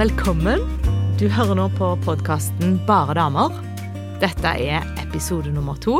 Velkommen. 0.00 0.62
Du 1.20 1.26
hører 1.28 1.58
nå 1.58 1.66
på 1.76 1.90
podkasten 2.06 2.78
Bare 2.88 3.12
damer. 3.18 3.52
Dette 4.22 4.48
er 4.56 4.86
episode 5.02 5.50
nummer 5.52 5.76
to. 5.76 5.98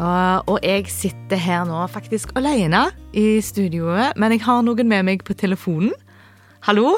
Og 0.00 0.56
jeg 0.66 0.88
sitter 0.90 1.38
her 1.38 1.62
nå 1.68 1.84
faktisk 1.92 2.32
alene 2.34 2.88
i 3.14 3.38
studioet, 3.38 4.18
men 4.18 4.34
jeg 4.34 4.42
har 4.48 4.64
noen 4.66 4.90
med 4.90 5.06
meg 5.06 5.22
på 5.22 5.38
telefonen. 5.38 5.94
Hallo? 6.66 6.96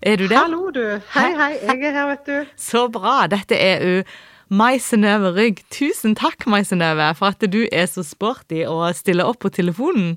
Er 0.00 0.16
du 0.16 0.30
der? 0.30 0.46
Hallo, 0.46 0.70
du. 0.72 0.80
Hei, 1.12 1.28
hei. 1.36 1.52
Jeg 1.60 1.90
er 1.90 1.98
her, 1.98 2.08
vet 2.14 2.24
du. 2.24 2.56
Så 2.56 2.86
bra. 2.88 3.26
Dette 3.28 3.60
er 3.60 3.84
jo 3.84 4.02
Mai 4.48 4.78
Synnøve 4.80 5.36
Rygg. 5.36 5.60
Tusen 5.68 6.16
takk, 6.16 6.48
Mai 6.48 6.62
Synnøve, 6.64 7.12
for 7.20 7.36
at 7.36 7.44
du 7.52 7.66
er 7.68 7.84
så 7.92 8.00
sporty 8.00 8.64
og 8.64 8.96
stiller 8.96 9.28
opp 9.28 9.44
på 9.44 9.52
telefonen. 9.52 10.14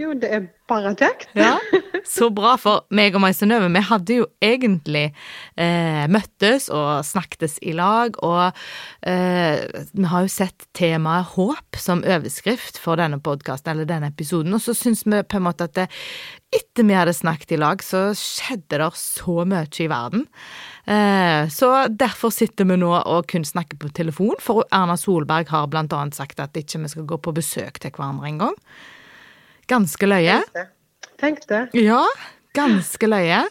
Jo, 0.00 0.14
det 0.16 0.30
er 0.32 0.46
bare 0.70 0.94
kjekt. 0.96 1.28
Ja, 1.36 1.58
Så 2.08 2.30
bra, 2.32 2.54
for 2.60 2.86
meg 2.94 3.14
og 3.14 3.20
Mai 3.20 3.34
Synnøve, 3.36 3.68
vi 3.74 3.82
hadde 3.84 4.16
jo 4.16 4.26
egentlig 4.42 5.10
eh, 5.60 6.06
møttes 6.08 6.70
og 6.72 7.04
snakkes 7.04 7.58
i 7.68 7.74
lag, 7.76 8.16
og 8.24 8.56
eh, 9.06 9.60
vi 9.92 10.06
har 10.08 10.24
jo 10.24 10.32
sett 10.32 10.64
temaet 10.76 11.34
håp 11.34 11.76
som 11.78 12.00
overskrift 12.06 12.80
for 12.80 13.00
denne 13.00 13.20
podkasten, 13.20 13.74
eller 13.74 13.88
denne 13.88 14.08
episoden, 14.14 14.56
og 14.56 14.62
så 14.64 14.74
syns 14.76 15.04
vi 15.04 15.20
på 15.20 15.38
en 15.38 15.44
måte 15.44 15.66
at 15.68 15.76
det, 15.76 15.86
etter 16.56 16.86
vi 16.88 16.96
hadde 16.96 17.14
snakket 17.14 17.52
i 17.54 17.60
lag, 17.60 17.84
så 17.84 18.08
skjedde 18.16 18.80
det 18.80 18.88
så 18.98 19.44
mye 19.44 19.66
i 19.84 19.90
verden. 19.92 20.24
Eh, 20.88 21.42
så 21.52 21.74
derfor 21.92 22.32
sitter 22.34 22.66
vi 22.70 22.78
nå 22.80 22.94
og 22.96 23.28
kun 23.30 23.44
snakker 23.44 23.78
på 23.82 23.92
telefon, 24.00 24.40
for 24.40 24.64
Erna 24.72 24.96
Solberg 24.98 25.52
har 25.52 25.68
blant 25.70 25.92
annet 25.92 26.16
sagt 26.16 26.40
at 26.40 26.56
ikke 26.56 26.80
vi 26.86 26.94
skal 26.94 27.06
gå 27.12 27.20
på 27.20 27.36
besøk 27.36 27.82
til 27.82 27.92
hverandre 27.92 28.32
engang. 28.32 28.56
Ganske 29.70 30.08
løye. 30.10 30.40
Tenk 31.20 31.44
det. 31.50 31.66
Ja, 31.78 32.02
ganske 32.56 33.06
løye. 33.06 33.42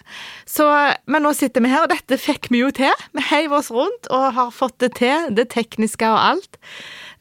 Så, 0.49 0.65
men 1.07 1.23
nå 1.23 1.31
sitter 1.37 1.63
vi 1.63 1.71
her, 1.71 1.85
og 1.85 1.91
dette 1.93 2.17
fikk 2.19 2.49
vi 2.51 2.63
jo 2.63 2.71
til. 2.75 2.91
Vi 3.15 3.23
heiv 3.29 3.53
oss 3.55 3.69
rundt 3.71 4.09
og 4.11 4.25
har 4.35 4.49
fått 4.55 4.79
det 4.83 4.93
til, 4.99 5.29
det 5.37 5.47
tekniske 5.53 6.09
og 6.09 6.19
alt. 6.19 6.59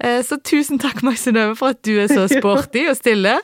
Eh, 0.03 0.23
Så 0.27 0.41
tusen 0.43 0.81
takk, 0.83 1.05
Max 1.07 1.23
Synnøve, 1.27 1.55
for 1.61 1.77
at 1.77 1.83
du 1.87 1.95
er 2.03 2.11
så 2.11 2.27
sporty 2.33 2.89
og 2.91 2.97
stille. 2.99 3.37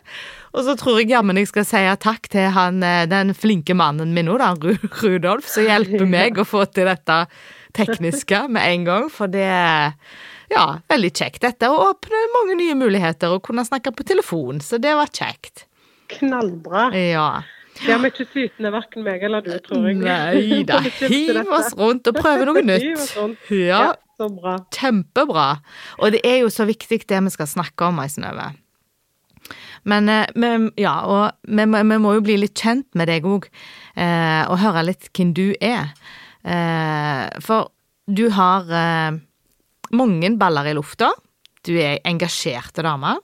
Og 0.54 0.62
så 0.66 0.76
tror 0.78 1.00
jeg 1.00 1.10
jammen 1.10 1.38
jeg 1.38 1.50
skal 1.50 1.66
si 1.66 1.82
takk 2.02 2.28
til 2.32 2.50
han, 2.54 2.82
eh, 2.82 3.04
den 3.10 3.34
flinke 3.34 3.74
mannen 3.78 4.14
min 4.14 4.26
nå, 4.30 4.38
da, 4.38 4.52
Rudolf, 5.02 5.46
som 5.50 5.66
hjelper 5.66 6.06
meg 6.18 6.38
å 6.38 6.46
få 6.48 6.64
til 6.74 6.86
dette 6.90 7.24
tekniske 7.74 8.46
med 8.54 8.62
en 8.70 8.84
gang, 8.86 9.10
for 9.10 9.26
det 9.30 9.46
er 9.50 9.94
ja, 10.54 10.66
veldig 10.90 11.10
kjekt 11.14 11.42
dette, 11.44 11.70
og 11.70 11.90
åpner 11.90 12.30
mange 12.38 12.58
nye 12.62 12.76
muligheter 12.78 13.34
å 13.34 13.42
kunne 13.44 13.66
snakke 13.66 13.92
på 13.94 14.06
telefon, 14.06 14.62
så 14.64 14.78
det 14.82 14.94
var 14.96 15.10
kjekt. 15.12 15.66
Knallbra. 16.14 16.88
Ja. 16.96 17.28
Det 17.74 17.90
har 17.90 18.02
vi 18.04 18.10
ikke 18.12 18.26
sytende, 18.30 18.70
verken 18.70 19.02
meg 19.06 19.22
eller 19.26 19.42
du, 19.42 19.52
tror 19.64 19.88
jeg. 19.88 19.98
Nei 19.98 20.62
da, 20.68 20.78
hiv 21.10 21.40
oss 21.42 21.72
rundt 21.78 22.06
og 22.10 22.18
prøve 22.20 22.46
noe 22.46 22.62
nytt. 22.70 23.16
Ja, 23.50 23.86
så 24.20 24.28
bra. 24.30 24.58
kjempebra. 24.74 25.48
Og 25.98 26.14
det 26.14 26.22
er 26.26 26.44
jo 26.44 26.52
så 26.54 26.68
viktig 26.68 27.02
det 27.10 27.22
vi 27.26 27.34
skal 27.34 27.50
snakke 27.50 27.88
om, 27.88 27.98
Mai 27.98 28.06
Synnøve. 28.12 28.52
Men 29.90 30.08
eh, 30.08 30.70
ja, 30.80 30.94
og 31.04 31.50
vi, 31.50 31.66
vi 31.66 31.98
må 32.00 32.14
jo 32.16 32.24
bli 32.24 32.38
litt 32.40 32.56
kjent 32.56 32.86
med 32.96 33.10
deg 33.10 33.26
òg, 33.28 33.50
eh, 33.98 34.42
og 34.48 34.60
høre 34.62 34.86
litt 34.86 35.10
hvem 35.12 35.34
du 35.36 35.48
er. 35.58 35.90
Eh, 36.44 37.26
for 37.44 37.72
du 38.06 38.28
har 38.36 38.68
mange 39.96 40.32
baller 40.40 40.70
i 40.70 40.74
lufta. 40.76 41.12
Du 41.64 41.72
er 41.78 42.02
engasjerte 42.06 42.84
dame. 42.84 43.16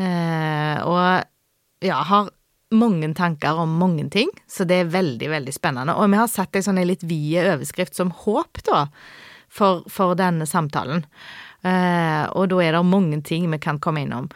Eh, 0.00 0.76
og 0.84 1.84
ja, 1.84 2.02
har 2.10 2.30
mange 2.70 3.10
tanker 3.18 3.58
om 3.58 3.72
mange 3.80 4.06
ting, 4.12 4.30
så 4.46 4.64
det 4.68 4.82
er 4.82 4.92
veldig, 4.92 5.28
veldig 5.32 5.54
spennende. 5.54 5.96
Og 5.98 6.10
vi 6.12 6.20
har 6.20 6.30
satt 6.30 6.56
ei 6.56 6.64
sånn 6.64 6.80
litt 6.86 7.02
vid 7.08 7.40
overskrift 7.42 7.98
som 7.98 8.12
håp, 8.24 8.62
da, 8.68 8.84
for, 9.50 9.82
for 9.90 10.14
denne 10.18 10.46
samtalen. 10.46 11.02
Eh, 11.66 12.24
og 12.38 12.46
da 12.52 12.60
er 12.64 12.76
det 12.76 12.84
mange 12.88 13.18
ting 13.26 13.48
vi 13.52 13.58
kan 13.60 13.80
komme 13.82 14.04
innom. 14.06 14.30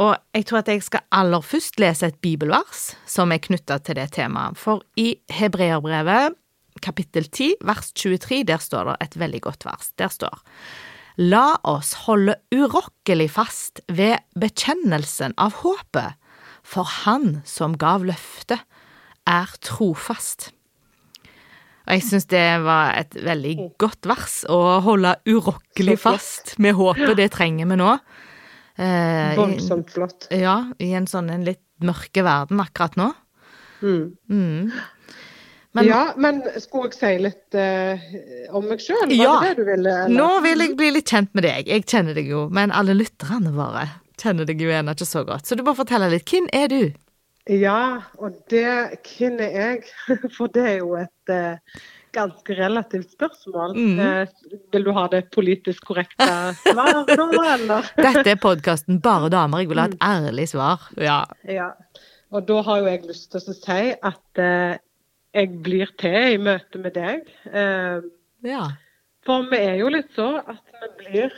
Og 0.00 0.14
jeg 0.36 0.46
tror 0.48 0.62
at 0.62 0.70
jeg 0.72 0.84
skal 0.86 1.04
aller 1.12 1.44
først 1.44 1.80
lese 1.82 2.08
et 2.08 2.20
bibelvers 2.24 2.92
som 3.10 3.34
er 3.34 3.42
knytta 3.42 3.80
til 3.84 3.98
det 3.98 4.12
temaet. 4.16 4.56
For 4.60 4.84
i 5.00 5.12
Hebreerbrevet 5.34 6.38
kapittel 6.82 7.26
10 7.28 7.60
vers 7.66 7.92
23, 7.94 8.42
der 8.48 8.62
står 8.62 8.92
det 8.92 8.96
et 9.06 9.18
veldig 9.20 9.42
godt 9.48 9.66
vers. 9.68 9.92
Der 10.00 10.12
står 10.12 10.40
La 11.20 11.58
oss 11.68 11.92
holde 12.06 12.36
urokkelig 12.54 13.28
fast 13.34 13.82
ved 13.90 14.22
bekjennelsen 14.40 15.34
av 15.36 15.58
håpet, 15.64 16.16
for 16.62 16.86
Han 17.04 17.40
som 17.48 17.74
gav 17.80 18.04
løftet, 18.06 18.62
er 19.28 19.52
trofast. 19.64 20.50
Og 21.90 21.96
jeg 21.96 22.04
syns 22.06 22.28
det 22.30 22.44
var 22.62 22.94
et 23.00 23.16
veldig 23.18 23.54
godt 23.80 24.06
vers, 24.08 24.40
å 24.48 24.78
holde 24.84 25.16
urokkelig 25.26 25.96
fast 25.98 26.54
med 26.62 26.76
håpet. 26.78 27.16
Det 27.18 27.30
trenger 27.34 27.66
vi 27.66 27.78
nå. 27.80 27.94
Eh, 28.80 29.34
Voldsomt 29.36 29.90
flott. 29.92 30.28
Ja, 30.32 30.70
i 30.78 30.92
en 30.96 31.08
sånn 31.10 31.32
en 31.34 31.44
litt 31.44 31.64
mørke 31.84 32.24
verden 32.24 32.62
akkurat 32.62 32.96
nå. 33.00 33.10
Mm. 33.82 34.04
Mm. 34.30 34.70
Men 35.72 35.86
ja, 35.86 36.00
men 36.18 36.40
skulle 36.58 36.88
jeg 36.88 36.96
si 36.98 37.10
litt 37.22 37.54
eh, 37.54 38.00
om 38.56 38.64
meg 38.66 38.82
sjøl? 38.82 39.12
Ja. 39.14 39.36
det 39.38 39.52
det 39.52 39.60
du 39.60 39.68
ville? 39.68 39.92
eller? 40.06 40.16
Nå 40.16 40.40
vil 40.42 40.64
jeg 40.64 40.74
bli 40.80 40.88
litt 40.96 41.12
kjent 41.12 41.30
med 41.38 41.46
deg. 41.46 41.70
Jeg 41.70 41.86
kjenner 41.86 42.16
deg 42.18 42.30
jo, 42.32 42.48
men 42.50 42.74
alle 42.74 42.96
lytterne 42.98 43.52
våre 43.54 43.86
kjenner 44.20 44.48
deg 44.48 44.60
jo 44.60 44.72
ennå 44.74 44.96
ikke 44.96 45.08
så 45.08 45.22
godt. 45.28 45.46
Så 45.46 45.56
du 45.56 45.62
må 45.66 45.76
fortelle 45.78 46.10
litt. 46.10 46.26
Hvem 46.28 46.50
er 46.56 46.66
du? 46.72 46.82
Ja, 47.50 48.02
og 48.20 48.36
det 48.52 48.66
Hvem 49.06 49.40
er 49.42 49.56
jeg? 49.56 49.86
For 50.36 50.50
det 50.52 50.66
er 50.74 50.76
jo 50.82 50.92
et 50.98 51.32
eh, 51.32 51.80
ganske 52.12 52.58
relativt 52.58 53.14
spørsmål. 53.14 53.78
Mm. 53.78 54.02
Eh, 54.04 54.60
vil 54.74 54.86
du 54.86 54.92
ha 54.96 55.06
det 55.12 55.24
politisk 55.34 55.86
korrekte 55.88 56.28
svaret 56.66 57.14
nå, 57.16 57.30
eller? 57.46 57.90
Dette 57.96 58.26
er 58.34 58.42
podkasten 58.42 59.00
Bare 59.02 59.30
damer. 59.32 59.62
Jeg 59.62 59.70
vil 59.72 59.82
ha 59.82 59.88
et 59.90 59.98
ærlig 60.04 60.50
svar. 60.52 60.90
Ja. 61.00 61.22
Ja. 61.48 61.72
Og 62.30 62.46
da 62.46 62.60
har 62.66 62.82
jo 62.82 62.90
jeg 62.90 63.06
lyst 63.08 63.32
til 63.32 63.42
å 63.42 63.56
si 63.56 63.82
at 63.94 64.42
eh, 64.42 64.78
jeg 65.36 65.50
blir 65.64 65.90
til 66.00 66.34
i 66.34 66.40
møte 66.42 66.80
med 66.82 66.96
deg. 66.96 67.28
Eh, 67.46 68.02
ja. 68.46 68.64
for 69.26 69.46
vi 69.50 69.60
er 69.62 69.78
jo 69.82 69.90
litt 69.92 70.10
så 70.16 70.32
at 70.40 70.62
vi 70.80 70.90
blir, 71.04 71.36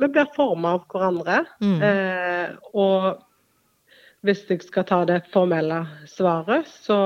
vi 0.00 0.08
blir 0.08 0.28
forma 0.36 0.76
av 0.76 0.84
hverandre. 0.90 1.44
Mm. 1.62 1.78
Eh, 1.88 2.50
og 2.74 3.24
hvis 4.26 4.44
jeg 4.50 4.64
skal 4.66 4.84
ta 4.88 5.00
det 5.08 5.22
formelle 5.32 5.80
svaret, 6.10 6.68
så, 6.68 7.00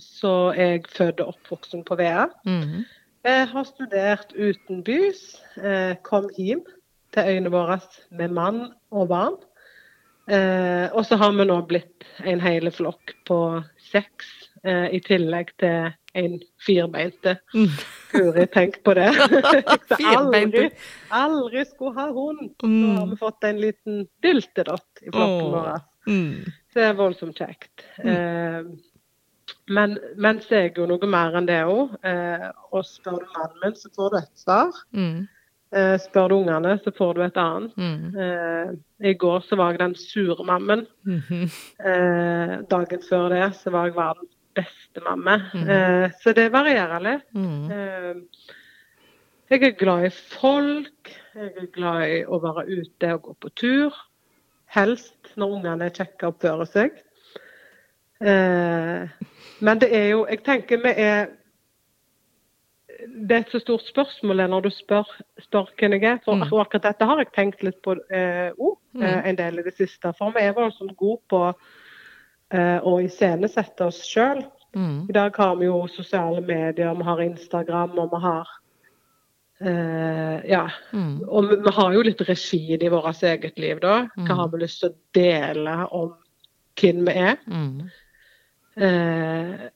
så 0.00 0.34
er 0.54 0.76
jeg 0.78 0.88
født 0.94 1.20
og 1.24 1.34
oppvoksen 1.34 1.84
på 1.84 2.00
Vea. 2.00 2.28
Mm. 2.48 2.86
Jeg 3.28 3.48
har 3.52 3.66
studert 3.68 4.32
utenbys. 4.32 5.24
Eh, 5.60 5.92
kom 6.06 6.30
hjem 6.38 6.64
til 7.12 7.34
øyene 7.34 7.52
våre 7.52 7.80
med 8.16 8.32
mann 8.32 8.62
og 8.94 9.10
barn. 9.12 9.36
Eh, 10.30 10.86
og 10.94 11.04
så 11.06 11.18
har 11.18 11.32
vi 11.34 11.46
nå 11.48 11.56
blitt 11.68 12.06
en 12.28 12.40
hel 12.40 12.70
flokk 12.72 13.12
på 13.26 13.38
seks, 13.90 14.28
eh, 14.64 14.86
i 14.96 15.00
tillegg 15.00 15.52
til 15.60 15.90
en 16.20 16.38
firbeinte. 16.66 17.36
Mm. 17.54 17.68
Guri, 18.12 18.46
tenk 18.50 18.80
på 18.84 18.94
det. 18.98 19.08
Aldri, 20.16 20.64
aldri 21.14 21.64
skulle 21.68 21.94
ha 22.00 22.08
hund. 22.12 22.48
Nå 22.62 22.94
har 22.96 23.04
Mm. 23.06 23.10
vi 23.12 23.16
fått 23.20 23.44
en 23.44 23.60
liten 23.62 24.06
dyltedott 24.22 25.02
i 25.06 25.10
flokken 25.10 25.50
vår. 25.54 25.80
Mm. 26.08 26.52
Det 26.74 26.82
er 26.88 26.94
voldsomt 26.98 27.38
kjekt. 27.38 27.84
Eh, 28.02 28.62
men, 29.70 29.98
men 30.16 30.40
så 30.42 30.54
er 30.56 30.62
jeg 30.68 30.76
jo 30.78 30.86
noe 30.90 31.06
mer 31.10 31.36
enn 31.38 31.46
det 31.46 31.60
òg. 31.66 31.94
Eh, 32.06 32.48
og 32.74 32.82
spør 32.86 33.20
du 33.22 33.28
mannen 33.36 33.60
min, 33.64 33.76
så 33.78 33.90
får 33.94 34.10
du 34.10 34.18
et 34.20 34.42
svar. 34.42 34.72
Mm. 34.96 35.28
Eh, 35.70 35.94
spør 36.02 36.28
du 36.32 36.34
ungene, 36.40 36.72
så 36.82 36.90
får 36.96 37.14
du 37.14 37.22
et 37.28 37.38
annet. 37.38 37.76
Mm. 37.78 38.18
Eh, 38.18 38.72
I 39.12 39.14
går 39.14 39.44
så 39.46 39.58
var 39.60 39.70
jeg 39.76 39.82
den 39.84 39.94
sure 39.94 40.42
mammen. 40.48 40.86
Mhm. 41.06 41.46
Eh, 41.86 42.56
dagen 42.70 43.02
før 43.08 43.28
det 43.30 43.44
så 43.62 43.70
var 43.70 43.86
jeg 43.86 43.94
verdens 43.98 44.34
beste 44.60 45.02
mamme. 45.04 45.36
Mhm. 45.54 45.70
Eh, 45.70 46.10
så 46.22 46.32
det 46.36 46.48
varierer 46.52 47.00
litt. 47.04 47.26
Mm. 47.34 47.70
Eh, 47.70 48.14
jeg 49.50 49.62
er 49.66 49.76
glad 49.78 50.04
i 50.06 50.10
folk. 50.10 51.12
Jeg 51.34 51.52
er 51.56 51.66
glad 51.74 52.02
i 52.08 52.20
å 52.24 52.38
være 52.42 52.66
ute 52.80 53.14
og 53.14 53.22
gå 53.22 53.34
på 53.40 53.50
tur. 53.56 53.94
Helst 54.70 55.32
når 55.36 55.56
ungene 55.58 55.84
er 55.88 55.90
kjekke 55.96 56.26
og 56.28 56.34
oppfører 56.36 56.68
seg. 56.70 56.90
Eh, 58.20 59.08
men 59.64 59.78
det 59.80 59.88
er 59.96 60.10
jo 60.10 60.26
Jeg 60.28 60.42
tenker 60.44 60.76
vi 60.82 60.90
er 60.92 61.30
Det 63.00 63.32
er 63.32 63.40
et 63.40 63.52
så 63.54 63.58
stort 63.62 63.86
spørsmål 63.88 64.42
når 64.50 64.60
du 64.66 64.70
spør, 64.70 65.08
spør 65.40 65.70
hvem 65.78 65.92
jeg 65.96 66.02
er. 66.04 66.18
For 66.24 66.34
Mm. 66.36 66.48
for 66.50 66.60
akkurat 66.60 66.82
dette 66.82 67.06
har 67.06 67.16
jeg 67.18 67.32
tenkt 67.32 67.62
litt 67.62 67.80
på 67.82 67.92
eh, 68.12 68.50
også, 68.58 68.78
eh, 69.02 69.16
Mm. 69.16 69.22
en 69.28 69.36
del 69.36 69.58
i 69.58 69.62
det 69.62 69.74
siste. 69.76 70.12
For 70.18 70.30
vi 70.30 70.40
er 70.40 70.52
voldsomt 70.52 70.96
gode 70.96 71.20
på 71.30 71.54
eh, 72.54 72.78
å 72.82 72.96
iscenesette 73.02 73.86
oss 73.86 74.02
sjøl. 74.06 74.44
Mm. 74.76 75.06
I 75.10 75.12
dag 75.12 75.36
har 75.36 75.56
vi 75.58 75.66
jo 75.66 75.82
sosiale 75.90 76.40
medier, 76.40 76.94
vi 76.94 77.06
har 77.08 77.22
Instagram 77.24 77.98
og 77.98 78.12
vi 78.14 78.20
har 78.26 78.52
eh, 79.60 80.36
Ja. 80.50 80.64
Mm. 80.92 81.22
Og 81.26 81.50
vi, 81.50 81.58
vi 81.64 81.74
har 81.78 81.96
jo 81.96 82.04
litt 82.06 82.22
regi 82.28 82.62
i 82.76 82.92
vårt 82.92 83.22
eget 83.22 83.58
liv, 83.58 83.80
da. 83.82 84.04
Mm. 84.16 84.28
Hva 84.28 84.38
har 84.42 84.52
vi 84.52 84.62
lyst 84.62 84.84
til 84.84 84.92
å 84.92 84.98
dele 85.16 85.76
om 85.90 86.14
hvem 86.80 87.04
vi 87.08 87.18
er? 87.26 87.36
Mm. 87.50 87.90
Eh, 88.80 89.68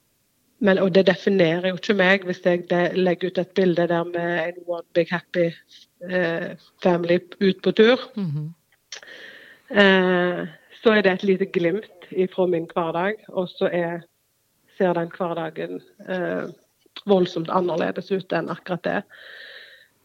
men, 0.64 0.78
og 0.80 0.94
det 0.94 1.06
definerer 1.10 1.72
jo 1.72 1.76
ikke 1.76 1.96
meg 1.98 2.22
hvis 2.24 2.44
jeg 2.46 2.68
legger 2.96 3.32
ut 3.32 3.40
et 3.42 3.54
bilde 3.58 3.88
der 3.90 4.04
med 4.08 4.30
en 4.46 4.60
one 4.70 4.86
big 4.96 5.10
happy 5.12 5.50
eh, 6.08 6.54
family 6.82 7.18
ut 7.42 7.60
på 7.62 7.74
tur. 7.76 8.06
Så 10.84 10.92
er 10.92 11.00
det 11.00 11.14
et 11.14 11.22
lite 11.24 11.46
glimt 11.48 12.10
fra 12.34 12.44
min 12.46 12.66
hverdag, 12.68 13.22
og 13.32 13.48
så 13.48 13.70
er, 13.72 14.02
ser 14.76 14.92
den 14.98 15.08
hverdagen 15.14 15.78
eh, 16.04 16.50
voldsomt 17.08 17.48
annerledes 17.48 18.12
ut 18.12 18.34
enn 18.36 18.50
akkurat 18.52 18.84
det. 18.84 18.98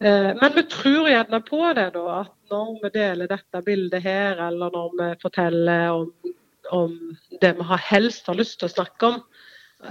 Eh, 0.00 0.30
men 0.38 0.54
vi 0.54 0.64
tror 0.72 1.10
gjerne 1.12 1.42
på 1.44 1.60
det, 1.76 1.90
da, 1.98 2.04
at 2.22 2.32
når 2.54 2.72
vi 2.86 2.92
deler 2.96 3.28
dette 3.28 3.62
bildet 3.66 4.06
her, 4.06 4.40
eller 4.46 4.72
når 4.72 4.96
vi 5.02 5.10
forteller 5.20 5.84
om, 5.98 6.32
om 6.72 6.96
det 7.44 7.52
vi 7.60 7.68
har 7.74 7.84
helst 7.90 8.32
har 8.32 8.40
lyst 8.40 8.62
til 8.62 8.70
å 8.70 8.74
snakke 8.78 9.12
om, 9.12 9.20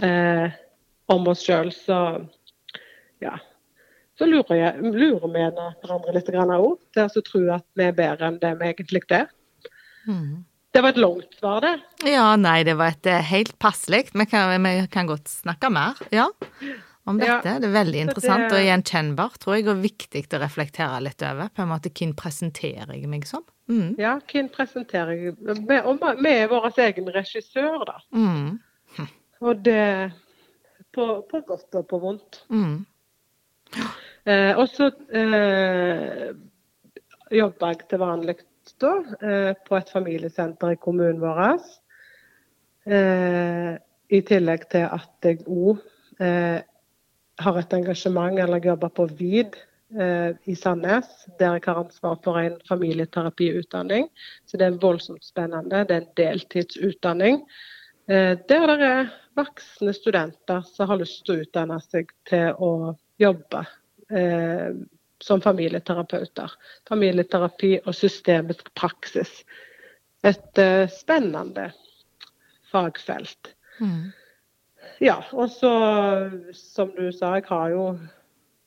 eh, 0.01 0.59
om 1.13 1.29
oss 1.29 1.45
sjøl, 1.45 1.69
så 1.69 2.01
ja. 3.21 3.37
Så 4.17 4.25
lurer 4.25 4.49
vi 4.57 5.45
hverandre 5.45 6.17
litt 6.17 6.33
òg 6.33 6.79
til 6.97 7.05
å 7.05 7.27
tro 7.29 7.47
at 7.53 7.65
vi 7.77 7.85
er 7.85 7.95
bedre 7.95 8.33
enn 8.33 8.41
det 8.41 8.57
vi 8.57 8.73
egentlig 8.73 9.05
er. 9.13 9.29
Mm. 10.09 10.48
Det 10.71 10.83
var 10.85 10.93
et 10.93 11.01
langt 11.01 11.33
svar, 11.39 11.63
det. 11.65 11.73
Ja, 12.11 12.35
nei, 12.37 12.61
det 12.67 12.75
var 12.77 12.93
et 12.93 13.09
eh, 13.09 13.23
helt 13.31 13.55
passelig. 13.61 14.11
Vi, 14.13 14.25
vi, 14.29 14.73
kan 14.93 15.09
godt 15.09 15.31
snakke 15.31 15.71
mer, 15.73 15.97
ja, 16.13 16.27
om 17.09 17.17
dette. 17.17 17.41
Ja, 17.47 17.57
det 17.57 17.71
er 17.71 17.73
veldig 17.73 18.03
interessant 18.05 18.45
det... 18.47 18.59
og 18.59 18.67
gjenkjennbart, 18.67 19.39
tror 19.41 19.57
jeg, 19.57 19.65
og 19.71 19.81
viktig 19.81 20.23
å 20.29 20.41
reflektere 20.43 21.01
litt 21.07 21.25
over. 21.25 21.49
På 21.49 21.65
en 21.65 21.71
måte, 21.73 21.89
hvem 21.89 22.13
presenterer 22.17 22.93
jeg 22.93 23.09
meg 23.09 23.25
som? 23.29 23.45
Mm. 23.69 23.95
Ja, 24.01 24.15
hvem 24.29 24.49
presenterer 24.53 25.13
jeg 25.13 25.35
Og 25.45 25.59
vi 25.69 26.33
er 26.35 26.49
vår 26.53 26.69
egen 26.85 27.09
regissør, 27.17 27.85
da. 27.89 27.97
Mm. 28.13 29.09
Og 29.39 29.65
det 29.65 30.11
på, 30.93 31.05
på, 31.29 31.41
godt 31.47 31.79
og 31.79 31.89
på 31.89 31.99
vondt. 32.01 32.43
Mm. 32.53 32.85
Eh, 34.25 34.53
og 34.57 34.65
så 34.69 34.89
eh, 35.15 36.29
jobber 37.33 37.73
jeg 37.73 37.85
til 37.89 38.01
vanlig 38.01 38.37
da, 38.79 38.93
eh, 39.21 39.53
på 39.67 39.77
et 39.77 39.89
familiesenter 39.89 40.73
i 40.73 40.79
kommunen 40.81 41.21
vår. 41.21 41.59
Eh, 42.89 43.77
I 44.09 44.21
tillegg 44.25 44.65
til 44.73 44.87
at 44.89 45.25
jeg 45.25 45.43
òg 45.45 45.81
eh, 46.19 46.61
har 47.39 47.59
et 47.59 47.73
engasjement 47.73 48.39
eller 48.39 48.63
jobber 48.65 48.89
på 48.89 49.09
VID 49.19 49.65
i 50.45 50.53
Sandnes, 50.53 51.07
der 51.39 51.55
jeg 51.55 51.63
har 51.65 51.79
ansvar 51.81 52.19
for 52.21 52.37
en 52.37 52.59
familieterapiutdanning. 52.69 54.03
Så 54.45 54.57
det 54.57 54.67
er 54.67 54.75
voldsomt 54.77 55.25
spennende. 55.25 55.79
Det 55.89 55.95
er 55.95 56.03
en 56.03 56.11
deltidsutdanning. 56.17 57.41
der 58.07 58.35
det 58.45 58.85
er 58.85 59.09
voksne 59.35 59.93
studenter 59.93 60.61
som 60.61 60.91
har 60.91 61.01
lyst 61.01 61.25
til 61.25 61.39
å 61.39 61.41
utdanne 61.41 61.79
seg 61.81 62.13
til 62.29 62.53
å 62.61 62.93
jobbe 63.17 63.65
som 65.23 65.41
familieterapeuter. 65.41 66.51
Familieterapi 66.89 67.79
og 67.85 67.95
systemisk 67.95 68.73
praksis. 68.75 69.43
Et 70.23 70.61
uh, 70.61 70.85
spennende 70.91 71.69
fagfelt. 72.71 73.53
Mm. 73.79 74.11
Ja, 74.99 75.19
og 75.31 75.49
så, 75.51 75.71
som 76.55 76.91
du 76.97 77.11
sa, 77.15 77.35
jeg 77.37 77.47
har 77.47 77.69
jo, 77.71 77.83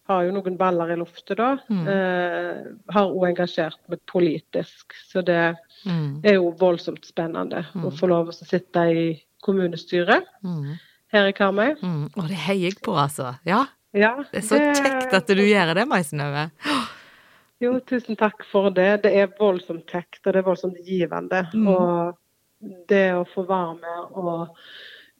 har 0.08 0.22
jo 0.26 0.32
noen 0.34 0.56
baller 0.60 0.94
i 0.94 0.96
luftet 1.00 1.38
da. 1.40 1.50
Mm. 1.68 1.82
Eh, 1.92 2.62
har 2.94 3.10
òg 3.12 3.26
engasjert 3.28 3.78
meg 3.92 4.00
politisk, 4.10 4.96
så 5.10 5.22
det 5.24 5.54
mm. 5.84 6.22
er 6.24 6.38
jo 6.38 6.54
voldsomt 6.60 7.04
spennende 7.06 7.66
å 7.76 7.90
Mm. 7.90 7.98
få 7.98 8.08
lov 8.08 8.32
å 8.32 8.36
sitte 8.36 8.86
i 8.88 9.04
kommunestyret 9.44 10.24
Mm. 10.42 10.78
her 11.12 11.28
i 11.28 11.32
Karmøy. 11.36 11.76
Mm. 11.82 12.10
Og 12.16 12.28
det 12.28 12.40
heier 12.48 12.70
jeg 12.70 12.80
på, 12.82 12.96
altså. 12.96 13.34
Ja, 13.44 13.66
Ja, 13.92 14.14
det 14.32 14.40
er 14.40 14.46
så 14.46 14.58
kjekt 14.58 15.12
at 15.18 15.26
du 15.28 15.42
gjør 15.44 15.74
det, 15.76 15.84
Maisenøve. 15.90 16.46
Jo, 17.62 17.76
tusen 17.86 18.16
takk 18.18 18.42
for 18.50 18.72
det. 18.74 19.02
Det 19.04 19.12
er 19.20 19.34
voldsomt 19.38 19.84
kjekt, 19.90 20.22
og 20.24 20.32
det 20.32 20.40
er 20.40 20.46
voldsomt 20.48 20.80
givende. 20.86 21.44
Mm. 21.54 21.68
Og 21.68 22.16
det 22.90 23.04
å 23.14 23.26
få 23.28 23.44
være 23.46 23.76
med 23.82 24.16
og 24.18 24.56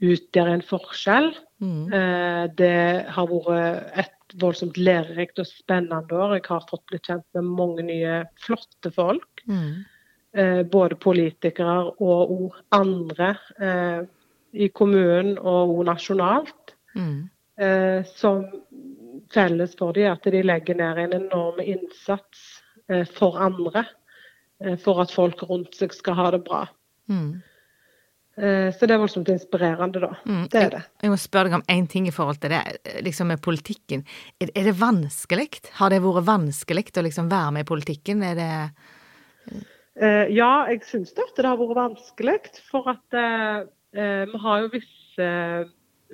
utgjøre 0.03 0.57
en 0.57 0.65
forskjell, 0.67 1.33
Mm. 1.63 1.93
eh, 1.95 2.47
det 2.59 3.07
har 3.07 3.27
vært 3.31 3.99
et 4.03 4.35
voldsomt 4.41 4.75
lærerikt 4.77 5.39
og 5.39 5.47
spennende 5.47 6.11
år. 6.11 6.33
Jeg 6.41 6.47
har 6.49 6.65
fått 6.69 6.87
blitt 6.91 7.07
kjent 7.07 7.25
med 7.35 7.45
mange 7.45 7.85
nye 7.87 8.25
flotte 8.43 8.91
folk. 8.93 9.45
Mm. 9.47 9.85
Eh, 10.35 10.63
både 10.65 10.97
politikere 10.97 11.93
og 12.01 12.31
og 12.33 12.55
andre 12.73 13.37
eh, 13.61 14.03
i 14.55 14.69
kommunen 14.69 15.39
og 15.39 15.79
og 15.79 15.85
nasjonalt. 15.87 16.75
Mm. 16.97 17.29
Eh, 17.61 18.05
som 18.17 18.45
felles 19.33 19.77
for 19.79 19.97
dem, 19.97 20.13
at 20.13 20.29
de 20.29 20.43
legger 20.45 20.79
ned 20.79 21.01
en 21.05 21.17
enorm 21.21 21.61
innsats 21.61 22.45
eh, 22.89 23.07
for 23.09 23.39
andre. 23.41 23.85
Eh, 24.65 24.77
for 24.81 25.03
at 25.03 25.15
folk 25.15 25.43
rundt 25.49 25.77
seg 25.79 25.95
skal 25.97 26.19
ha 26.21 26.31
det 26.35 26.43
bra. 26.47 26.65
Mm. 27.11 27.43
Eh, 28.37 28.71
så 28.73 28.89
det 28.89 28.97
er 28.97 29.03
voldsomt 29.03 29.29
inspirerende, 29.33 30.01
da. 30.07 30.15
Mm. 30.25 30.47
Det 30.53 30.63
er 30.63 30.73
det. 30.77 30.83
Jeg, 30.87 31.05
jeg 31.05 31.15
må 31.15 31.21
spørre 31.21 31.51
deg 31.51 31.59
om 31.61 31.69
én 31.75 31.91
ting 31.91 32.09
i 32.09 32.15
forhold 32.15 32.41
til 32.43 32.55
det, 32.55 32.63
liksom 33.05 33.33
med 33.35 33.43
politikken. 33.45 34.07
Er, 34.41 34.55
er 34.55 34.71
det 34.71 34.79
vanskelig? 34.81 35.51
Har 35.81 35.93
det 35.93 36.03
vært 36.05 36.27
vanskelig 36.29 36.89
å 36.97 37.07
liksom 37.09 37.31
være 37.33 37.55
med 37.59 37.67
i 37.67 37.71
politikken? 37.73 38.27
Er 38.27 38.39
det 38.39 38.53
Eh, 40.01 40.31
ja, 40.33 40.65
jeg 40.71 40.85
syns 40.89 41.13
det, 41.13 41.27
at 41.29 41.39
det 41.39 41.49
har 41.49 41.61
vært 41.61 41.79
vanskelig. 41.79 42.39
For 42.71 42.89
at 42.95 43.19
eh, 43.19 44.25
vi 44.31 44.43
har 44.45 44.65
jo 44.65 44.73
visse 44.73 45.29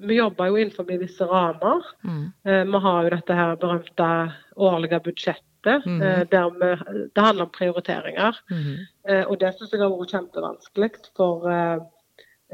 Vi 0.03 0.19
jobber 0.19 0.51
jo 0.51 0.57
innenfor 0.57 0.87
visse 0.89 1.27
rammer. 1.27 1.85
mm. 2.05 2.25
Eh, 2.45 2.65
vi 2.65 2.81
har 2.87 3.03
jo 3.05 3.11
dette 3.11 3.35
her 3.35 3.57
berømte 3.57 4.33
årlige 4.57 5.01
budsjettet. 5.01 5.45
Mm. 5.87 6.03
eh, 6.03 6.25
der 6.31 6.51
vi, 6.51 7.09
det 7.15 7.23
handler 7.23 7.45
om 7.45 7.53
prioriteringer. 7.59 8.41
Mm. 8.51 8.77
Eh, 9.09 9.25
og 9.27 9.41
det 9.41 9.55
syns 9.55 9.73
jeg 9.73 9.81
har 9.81 9.91
vært 9.91 10.15
kjempevanskelig. 10.15 10.91
For, 11.17 11.49
eh, 11.51 11.79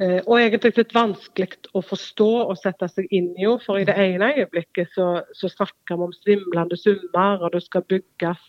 eh, 0.01 0.21
og 0.27 0.41
egentlig 0.41 0.73
litt 0.77 0.95
vanskelig 0.95 1.51
å 1.75 1.83
forstå 1.83 2.31
og 2.49 2.57
sette 2.59 2.89
seg 2.89 3.07
inn 3.11 3.35
i. 3.37 3.47
For 3.67 3.79
i 3.79 3.85
det 3.85 3.97
ene 3.97 4.33
øyeblikket 4.39 4.95
så, 4.97 5.23
så 5.33 5.49
snakker 5.53 6.01
vi 6.01 6.09
om 6.09 6.17
svimlende 6.23 6.81
summer, 6.81 7.43
og 7.43 7.53
det 7.53 7.63
skal 7.67 7.87
bygges 7.89 8.43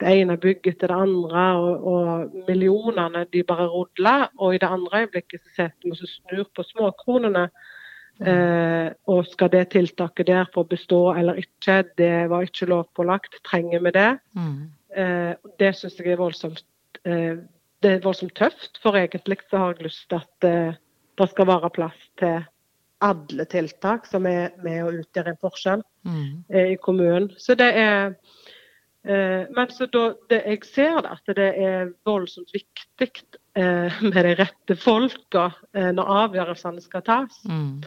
det 0.00 0.10
ene 0.20 0.36
bygget 0.36 0.78
til 0.80 0.88
det 0.88 0.96
andre, 0.96 1.42
og, 1.56 1.86
og 1.86 2.32
millionene 2.48 3.26
de 3.32 3.42
bare 3.42 3.66
rodler. 3.66 4.28
Og 4.38 4.54
i 4.54 4.58
det 4.58 4.68
andre 4.68 5.04
øyeblikket 5.04 5.40
så 5.40 5.54
setter 5.56 5.84
vi 5.84 5.90
og 5.90 6.10
snur 6.16 6.48
på 6.56 6.66
småkronene. 6.72 7.48
Og 9.10 9.26
skal 9.26 9.50
det 9.50 9.64
tiltaket 9.72 10.26
der 10.26 10.46
få 10.54 10.62
bestå 10.70 11.14
eller 11.18 11.34
ikke, 11.40 11.82
det 11.98 12.30
var 12.30 12.42
ikke 12.46 12.68
lovpålagt. 12.70 13.40
Trenger 13.44 13.82
vi 13.82 13.90
det? 13.90 14.18
Mm. 14.38 14.70
Eh, 14.96 15.34
det 15.58 15.72
syns 15.76 15.98
jeg 15.98 16.12
er 16.14 16.20
voldsomt 16.20 16.62
eh, 17.04 17.36
det 17.84 17.90
er 17.98 18.04
voldsomt 18.04 18.32
tøft, 18.38 18.78
for 18.80 18.96
egentlig 18.96 19.38
så 19.50 19.58
har 19.58 19.74
jeg 19.74 19.88
lyst 19.90 20.06
til 20.08 20.20
at 20.22 20.46
eh, 20.48 20.76
det 21.18 21.26
skal 21.30 21.46
være 21.50 21.70
plass 21.70 22.06
til 22.18 22.44
alle 23.04 23.44
tiltak 23.50 24.06
som 24.08 24.24
er 24.30 24.54
med 24.64 24.84
å 24.84 24.92
utgjøre 25.02 25.34
en 25.34 25.42
forskjell 25.42 25.82
Mm. 26.04 26.44
eh, 26.52 26.72
i 26.72 26.76
kommunen. 26.76 27.30
Så 27.38 27.54
det 27.56 27.70
er 27.80 28.14
eh, 29.04 29.46
Men 29.56 29.70
så 29.70 29.86
da 29.86 30.14
det, 30.28 30.42
jeg 30.46 30.64
ser 30.64 31.00
det, 31.00 31.10
at 31.10 31.36
det 31.36 31.50
er 31.64 31.92
voldsomt 32.04 32.52
viktig 32.52 33.10
eh, 33.56 34.02
med 34.02 34.24
de 34.24 34.34
rette 34.36 34.76
folka 34.76 35.46
eh, 35.74 35.90
når 35.92 36.12
avgjørelsene 36.24 36.80
skal 36.84 37.02
tas. 37.02 37.40
Mm. 37.48 37.82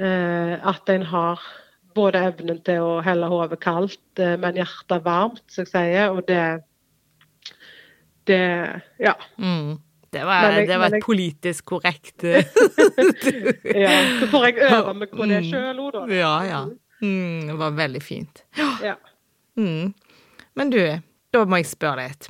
Eh, 0.00 0.54
at 0.70 0.88
en 0.88 1.02
har 1.10 1.40
både 1.94 2.20
evnen 2.30 2.60
til 2.64 2.80
å 2.80 3.02
helle 3.04 3.26
hodet 3.28 3.58
kaldt, 3.60 4.00
eh, 4.22 4.36
men 4.40 4.56
hjertet 4.56 5.02
varmt, 5.04 5.42
som 5.52 5.66
jeg 5.66 5.72
sier. 5.74 6.10
Og 6.14 6.24
det 6.26 6.62
Det 8.26 8.82
Ja. 9.00 9.14
Mm. 9.38 9.78
Det 10.12 10.24
var, 10.24 10.50
jeg- 10.50 10.66
det 10.66 10.78
var 10.78 10.86
et 10.94 11.02
politisk 11.04 11.64
korrekt 11.64 12.24
eh, 12.24 12.42
ja. 13.80 13.90
Så 14.20 14.26
får 14.32 14.44
jeg 14.46 14.56
øve 14.72 14.94
meg 14.94 15.10
på 15.10 15.26
det 15.28 15.42
Mm. 15.42 15.50
sjøl 15.50 15.78
òg, 15.78 15.92
da. 15.92 16.14
Ja, 16.14 16.42
ja. 16.42 16.64
Mm, 17.02 17.46
det 17.46 17.58
var 17.58 17.70
veldig 17.70 18.02
fint. 18.02 18.42
Ja. 18.82 18.94
Mm. 19.56 19.94
Men 20.56 20.70
du, 20.70 21.00
da 21.32 21.44
må 21.44 21.56
jeg 21.56 21.66
spørre 21.66 22.08
litt. 22.08 22.28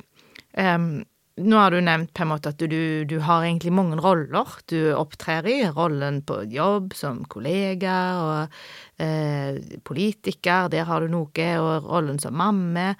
Em, 0.53 1.03
nå 1.39 1.57
har 1.57 1.71
du 1.71 1.79
nevnt 1.81 2.11
på 2.13 2.25
en 2.25 2.31
måte 2.33 2.51
at 2.51 2.59
du, 2.59 3.05
du 3.07 3.17
har 3.23 3.45
egentlig 3.45 3.71
mange 3.73 3.99
roller 4.03 4.57
du 4.71 4.91
opptrer 4.97 5.47
i. 5.47 5.57
Rollen 5.71 6.21
på 6.27 6.41
jobb 6.51 6.95
som 6.97 7.23
kollega 7.31 7.97
og 8.19 8.57
eh, 9.01 9.61
politiker, 9.87 10.67
der 10.73 10.89
har 10.89 11.01
du 11.01 11.13
noe. 11.13 11.47
Og 11.61 11.87
rollen 11.87 12.19
som 12.21 12.35
mamme, 12.37 12.95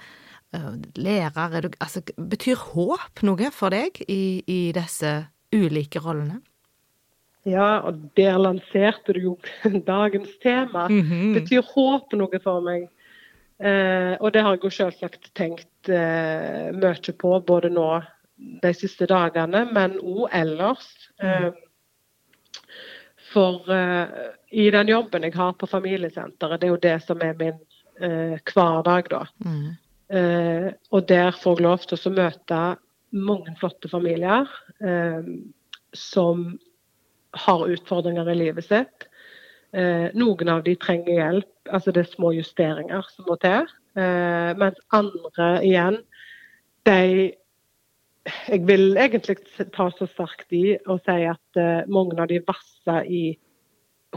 eh, 0.56 0.72
lærer. 0.96 1.58
Er 1.58 1.68
du, 1.68 1.76
altså, 1.84 2.04
betyr 2.16 2.62
håp 2.72 3.26
noe 3.28 3.52
for 3.56 3.76
deg 3.76 4.00
i, 4.08 4.42
i 4.48 4.62
disse 4.76 5.20
ulike 5.52 6.00
rollene? 6.00 6.40
ja, 7.48 7.82
og 7.88 7.98
der 8.18 8.38
lanserte 8.38 9.16
du 9.18 9.20
jo 9.20 9.36
dagens 9.94 10.34
tema. 10.44 10.88
Mhm. 10.90 11.34
Betyr 11.40 11.66
håp 11.74 12.14
noe 12.18 12.42
for 12.44 12.62
meg? 12.66 12.90
Eh, 13.62 14.18
og 14.18 14.34
det 14.34 14.42
har 14.42 14.56
jeg 14.56 14.66
jo 14.66 14.74
selvsagt 14.74 15.32
tenkt 15.38 15.90
eh, 15.90 16.72
mye 16.74 17.14
på, 17.14 17.36
både 17.46 17.70
nå 17.70 17.88
de 18.62 18.72
siste 18.74 19.08
dagene, 19.10 19.66
men 19.74 19.98
òg 20.00 20.30
ellers. 20.38 20.88
Eh, 21.22 21.52
for 23.32 23.70
eh, 23.72 24.08
i 24.52 24.68
den 24.74 24.92
jobben 24.92 25.24
jeg 25.28 25.36
har 25.38 25.54
på 25.56 25.70
familiesenteret, 25.70 26.62
det 26.62 26.68
er 26.68 26.74
jo 26.74 26.82
det 26.84 26.98
som 27.06 27.22
er 27.24 27.38
min 27.40 27.60
eh, 28.02 28.38
hverdag, 28.52 29.12
da. 29.14 29.24
Mm. 29.46 29.70
Eh, 30.12 30.68
og 30.92 31.08
der 31.08 31.32
får 31.38 31.60
jeg 31.60 31.68
lov 31.68 31.86
til 31.88 32.10
å 32.10 32.16
møte 32.18 32.62
mange 33.12 33.54
flotte 33.60 33.92
familier 33.92 34.50
eh, 34.84 35.24
som 35.96 36.44
har 37.46 37.68
utfordringer 37.72 38.28
i 38.32 38.38
livet 38.42 38.68
sitt. 38.68 39.08
Eh, 39.72 40.10
noen 40.20 40.52
av 40.52 40.66
de 40.66 40.76
trenger 40.76 41.16
hjelp, 41.16 41.52
altså 41.72 41.94
det 41.96 42.04
er 42.04 42.12
små 42.12 42.34
justeringer 42.36 43.08
som 43.14 43.30
må 43.30 43.38
til. 43.40 43.70
Eh, 43.96 44.52
mens 44.60 44.80
andre 44.96 45.52
igjen, 45.64 46.02
de 46.88 47.32
Jeg 48.26 48.66
vil 48.68 48.98
egentlig 49.02 49.38
ta 49.74 49.88
så 49.96 50.06
sterkt 50.10 50.54
i 50.54 50.76
og 50.86 51.02
si 51.06 51.24
at 51.26 51.60
eh, 51.60 51.88
mange 51.90 52.20
av 52.22 52.30
de 52.30 52.42
vasser 52.46 53.08
i 53.10 53.24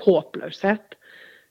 håpløshet. 0.05 0.97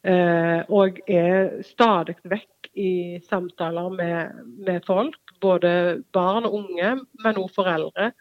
Eh, 0.03 0.59
og 0.67 0.99
er 1.07 1.63
stadig 1.65 2.17
vekk 2.27 2.69
i 2.75 3.21
samtaler 3.23 3.89
med, 3.93 4.43
med 4.67 4.85
folk, 4.85 5.33
både 5.41 6.03
barn 6.13 6.45
og 6.49 6.59
unge, 6.61 6.95
men 7.23 7.39
også 7.39 7.61
foreldre, 7.61 8.11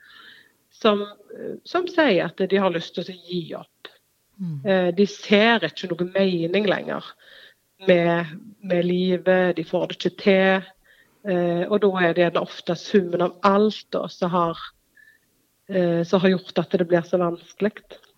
som, 0.72 1.02
som 1.68 1.88
sier 1.90 2.30
at 2.30 2.40
de 2.48 2.60
har 2.60 2.72
lyst 2.72 2.94
til 2.96 3.10
å 3.10 3.16
gi 3.28 3.42
opp. 3.58 3.90
Mm. 4.38 4.58
Eh, 4.64 4.90
de 4.96 5.06
ser 5.10 5.66
ikke 5.68 5.90
noe 5.90 6.08
mening 6.14 6.68
lenger 6.70 7.12
med, 7.88 8.32
med 8.62 8.86
livet, 8.86 9.56
de 9.58 9.64
får 9.66 9.90
det 9.90 9.98
ikke 9.98 10.16
til. 10.22 10.70
Eh, 11.28 11.62
og 11.68 11.80
da 11.84 11.90
er 12.02 12.14
det 12.16 12.24
gjerne 12.24 12.42
ofte 12.42 12.74
summen 12.78 13.22
av 13.22 13.36
alt 13.46 13.84
da, 13.94 14.06
som 14.10 14.30
har, 14.32 14.58
eh, 15.68 16.02
som 16.08 16.20
har 16.24 16.34
gjort 16.34 16.58
at 16.58 16.74
det 16.80 16.88
blir 16.90 17.04
så 17.06 17.20
vanskelig. 17.22 17.72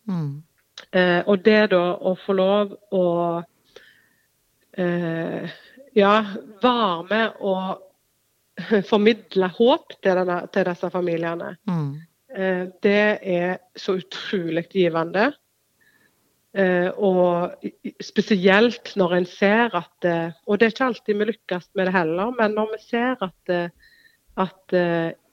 Mm. 0.08 0.42
Eh, 0.92 1.20
og 1.26 1.42
det 1.44 1.70
da 1.74 1.82
å 2.00 2.14
få 2.18 2.34
lov 2.38 2.72
å 2.96 3.04
eh, 4.78 5.50
ja, 5.94 6.14
være 6.62 7.04
med 7.10 7.44
og 7.44 7.82
formidle 8.90 9.48
håp 9.56 9.94
til, 10.00 10.18
denne, 10.20 10.40
til 10.54 10.68
disse 10.70 10.90
familiene, 10.90 11.56
Mm. 11.66 11.94
eh, 12.34 12.66
det 12.82 13.18
er 13.22 13.58
så 13.76 13.96
utrolig 14.00 14.66
givende. 14.70 15.32
Eh, 16.54 16.90
og 17.02 17.50
spesielt 17.98 18.92
når 18.94 19.16
en 19.16 19.24
ser 19.26 19.74
at 19.74 20.06
eh, 20.06 20.30
Og 20.46 20.60
det 20.60 20.68
er 20.68 20.70
ikke 20.70 20.86
alltid 20.86 21.16
vi 21.18 21.26
lykkes 21.32 21.64
med 21.74 21.88
det 21.88 21.94
heller, 21.96 22.30
men 22.38 22.54
når 22.54 22.68
vi 22.76 22.78
ser 22.84 23.24
at, 23.26 23.50
eh, 23.50 23.70
at 24.38 24.74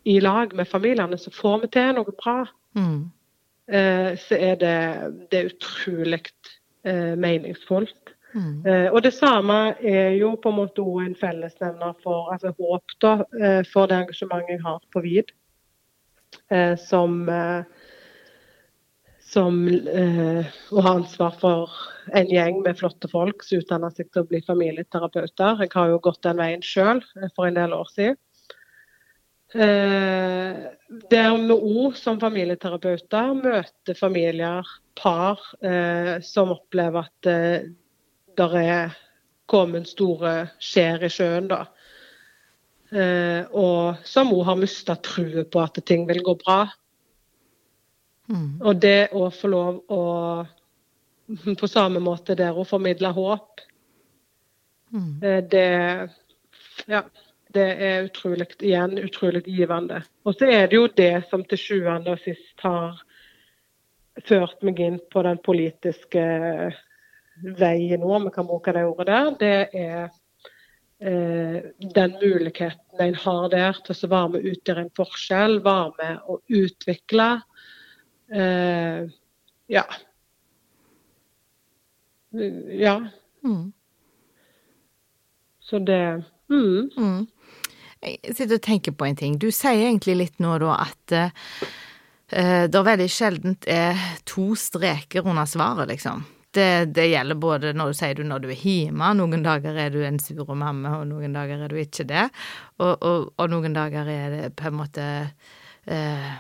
i 0.06 0.20
lag 0.20 0.56
med 0.56 0.66
familiene 0.66 1.18
så 1.18 1.30
får 1.34 1.62
vi 1.62 1.68
til 1.78 1.96
noe 1.98 2.14
bra, 2.18 2.46
Mm. 2.74 3.12
så 3.68 4.36
er 4.40 4.56
det, 4.56 4.78
det 5.32 5.40
er 5.40 5.50
utrolig 5.50 6.22
meningsfullt. 7.18 8.14
Mm. 8.34 8.64
Og 8.94 9.04
det 9.04 9.14
samme 9.14 9.76
er 9.84 10.16
jo 10.16 10.36
på 10.36 10.50
en 10.50 10.56
måte 10.56 10.82
òg 10.82 11.02
en 11.06 11.16
fellesnevner 11.16 11.94
for 12.04 12.32
altså 12.32 12.54
håp 12.58 12.96
da, 13.02 13.16
for 13.74 13.92
det 13.92 13.98
engasjementet 13.98 14.56
jeg 14.56 14.62
har 14.64 14.80
på 14.94 15.04
VID. 15.04 15.34
Som 16.88 17.28
som 19.32 19.62
eh, 19.70 20.48
å 20.76 20.84
ha 20.84 20.96
ansvar 21.00 21.36
for 21.40 21.72
en 22.12 22.28
gjeng 22.28 22.60
med 22.66 22.80
flotte 22.80 23.08
folk 23.12 23.46
som 23.48 23.62
utdanner 23.62 23.94
seg 23.96 24.10
til 24.12 24.26
å 24.26 24.28
bli 24.28 24.42
familieterapeuter. 24.44 25.64
Jeg 25.64 25.72
har 25.74 25.94
jo 25.94 26.02
gått 26.04 26.24
den 26.28 26.42
veien 26.42 26.66
sjøl 26.66 27.00
for 27.36 27.48
en 27.48 27.60
del 27.60 27.76
år 27.78 27.88
siden. 27.94 28.20
Eh, 29.52 30.60
der 31.12 31.34
vi 31.36 31.56
òg 31.56 31.98
som 32.00 32.20
familieterapeuter 32.20 33.34
møter 33.36 33.98
familier, 34.00 34.68
par, 34.96 35.40
eh, 35.64 36.20
som 36.24 36.54
opplever 36.56 37.08
at 37.08 37.28
eh, 37.28 37.72
der 38.38 38.58
er 38.60 38.98
kommet 39.52 39.90
store 39.92 40.52
skjær 40.60 41.04
i 41.08 41.12
sjøen. 41.12 41.50
da. 41.52 41.66
Eh, 42.92 43.44
og 43.56 44.04
som 44.08 44.32
òg 44.36 44.46
har 44.50 44.60
mista 44.60 44.98
troen 45.00 45.48
på 45.48 45.64
at 45.64 45.80
ting 45.88 46.08
vil 46.08 46.24
gå 46.24 46.36
bra. 46.44 46.66
Mm. 48.32 48.62
Og 48.62 48.80
det 48.82 49.10
å 49.12 49.28
få 49.34 49.52
lov 49.52 49.82
å 49.92 50.02
på 51.60 51.68
samme 51.70 52.00
måte 52.04 52.36
der 52.36 52.56
å 52.58 52.68
formidle 52.68 53.12
håp, 53.16 53.62
Mm. 54.92 55.24
eh, 55.24 55.42
det 55.48 56.10
Ja. 56.88 57.04
Det 57.52 57.66
er 57.84 58.06
utrolig, 58.08 58.48
igjen 58.64 58.98
utrolig 58.98 59.44
givende. 59.44 60.04
Og 60.24 60.36
så 60.40 60.48
er 60.48 60.68
det 60.68 60.78
jo 60.78 60.88
det 60.88 61.24
som 61.30 61.44
til 61.44 61.58
sjuende 61.60 62.14
og 62.14 62.20
sist 62.24 62.64
har 62.64 63.02
ført 64.24 64.62
meg 64.64 64.80
inn 64.80 65.00
på 65.12 65.24
den 65.24 65.38
politiske 65.44 66.24
veien 67.60 68.00
nå, 68.00 68.14
om 68.16 68.30
vi 68.30 68.34
kan 68.36 68.48
bruke 68.48 68.72
det 68.72 68.86
ordet 68.88 69.08
der. 69.08 69.32
Det 69.42 69.70
er 69.74 70.10
eh, 71.02 71.70
den 71.96 72.16
muligheten 72.22 73.04
en 73.04 73.16
har 73.16 73.50
der 73.50 73.84
til 73.84 73.96
å 73.96 74.12
være 74.16 74.30
med 74.30 74.46
ut 74.46 74.52
utgjøre 74.54 74.86
en 74.86 74.96
forskjell, 75.02 75.60
være 75.66 75.92
med 76.00 76.32
å 76.32 76.40
utvikle. 76.48 77.30
Eh, 78.32 79.10
ja. 79.68 79.86
Ja. 82.72 83.08
Mm. 83.44 83.72
Så 85.60 85.80
det 85.80 86.24
mm. 86.50 86.90
Mm. 86.98 87.28
Jeg 88.02 88.36
sitter 88.36 88.58
og 88.58 88.62
tenker 88.66 88.92
på 88.92 89.06
en 89.06 89.16
ting. 89.16 89.38
Du 89.38 89.52
sier 89.54 89.86
egentlig 89.86 90.18
litt 90.18 90.40
nå 90.42 90.56
da 90.64 90.78
at 90.88 91.14
eh, 91.16 92.66
det 92.72 92.84
veldig 92.88 93.10
sjeldent 93.12 93.68
er 93.70 94.00
to 94.26 94.56
streker 94.58 95.28
under 95.28 95.46
svaret, 95.46 95.92
liksom. 95.92 96.24
Det, 96.52 96.92
det 96.96 97.06
gjelder 97.08 97.38
både 97.40 97.72
når 97.78 97.92
du 97.92 97.96
sier 97.96 98.16
du 98.18 98.26
når 98.28 98.42
du 98.44 98.50
er 98.52 98.60
hjemme, 98.60 99.14
noen 99.16 99.44
dager 99.46 99.78
er 99.80 99.94
du 99.94 100.02
en 100.04 100.20
sur 100.20 100.50
mamma, 100.52 100.98
og 101.00 101.06
noen 101.08 101.36
dager 101.36 101.62
er 101.64 101.72
du 101.72 101.78
ikke 101.80 102.08
det. 102.10 102.26
Og, 102.82 102.96
og, 102.98 103.30
og 103.38 103.54
noen 103.54 103.76
dager 103.78 104.10
er 104.12 104.34
det 104.34 104.50
på 104.60 104.68
en 104.68 104.80
måte 104.82 105.06
eh, 105.86 106.34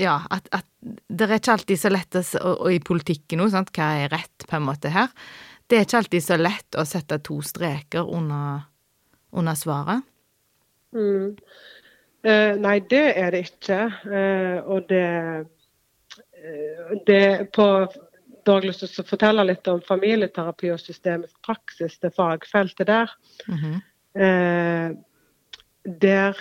Ja, 0.00 0.18
at, 0.30 0.48
at 0.50 0.66
det 0.82 1.28
er 1.28 1.36
ikke 1.38 1.54
alltid 1.54 1.80
så 1.80 1.90
lett 1.92 2.16
å, 2.18 2.22
og, 2.40 2.68
i 2.72 2.80
politikken 2.82 3.44
òg, 3.44 3.52
sant, 3.54 3.70
hva 3.76 3.92
er 4.02 4.12
rett 4.14 4.46
på 4.48 4.58
en 4.58 4.66
måte 4.66 4.90
her. 4.94 5.12
Det 5.70 5.78
er 5.78 5.86
ikke 5.86 6.00
alltid 6.02 6.24
så 6.24 6.38
lett 6.40 6.78
å 6.78 6.84
sette 6.88 7.20
to 7.24 7.38
streker 7.46 8.10
under, 8.10 8.66
under 9.32 9.58
svaret. 9.58 10.04
Mm. 10.94 11.36
Eh, 12.24 12.56
nei, 12.60 12.78
det 12.90 13.04
er 13.20 13.34
det 13.34 13.44
ikke. 13.48 13.78
Eh, 14.08 14.58
og 14.64 14.88
det, 14.90 15.06
eh, 16.40 16.98
det 17.06 17.52
på, 17.54 17.68
Da 18.44 18.58
har 18.60 19.04
forteller 19.08 19.44
litt 19.48 19.68
om 19.72 19.80
familieterapi 19.80 20.68
og 20.74 20.80
systemisk 20.80 21.32
praksis, 21.40 21.96
det 21.98 22.10
fagfeltet 22.12 22.86
der. 22.86 23.10
Mhm. 23.48 23.78
Eh, 24.20 24.90
der 25.84 26.36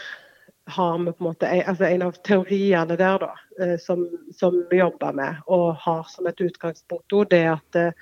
har 0.67 0.97
vi 0.97 1.11
på 1.11 1.23
en 1.23 1.27
måte 1.27 1.47
altså 1.67 1.85
en 1.85 2.01
av 2.01 2.15
teoriene 2.23 2.95
der 2.97 3.17
da, 3.19 3.31
eh, 3.59 3.77
som, 3.79 4.05
som 4.31 4.61
vi 4.71 4.77
jobber 4.79 5.11
med 5.13 5.41
og 5.47 5.75
har 5.83 6.03
som 6.09 6.27
et 6.27 6.41
utgangspunkt, 6.41 7.11
det 7.29 7.39
er 7.43 7.51
at 7.57 7.73
det, 7.75 7.93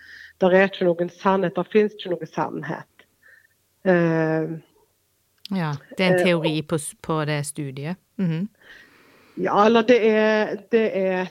der 0.42 0.54
er 0.54 0.68
ikke 0.70 0.86
noen 0.86 1.10
sannhet. 1.10 1.56
Det 1.56 1.68
finnes 1.74 1.94
ikke 1.98 2.14
noen 2.16 2.28
sannhet. 2.30 3.08
Uh, 3.88 4.60
Ja, 5.52 5.74
det 5.98 6.06
er 6.06 6.14
en 6.14 6.22
teori 6.24 6.62
på, 6.62 6.78
s- 6.80 6.96
på 7.02 7.26
det 7.26 7.42
studiet. 7.46 7.98
Mhm. 8.16 8.48
Ja, 9.42 9.66
eller 9.66 9.82
det 9.82 9.98
er, 10.10 10.56
det 10.72 10.84
er, 10.98 11.28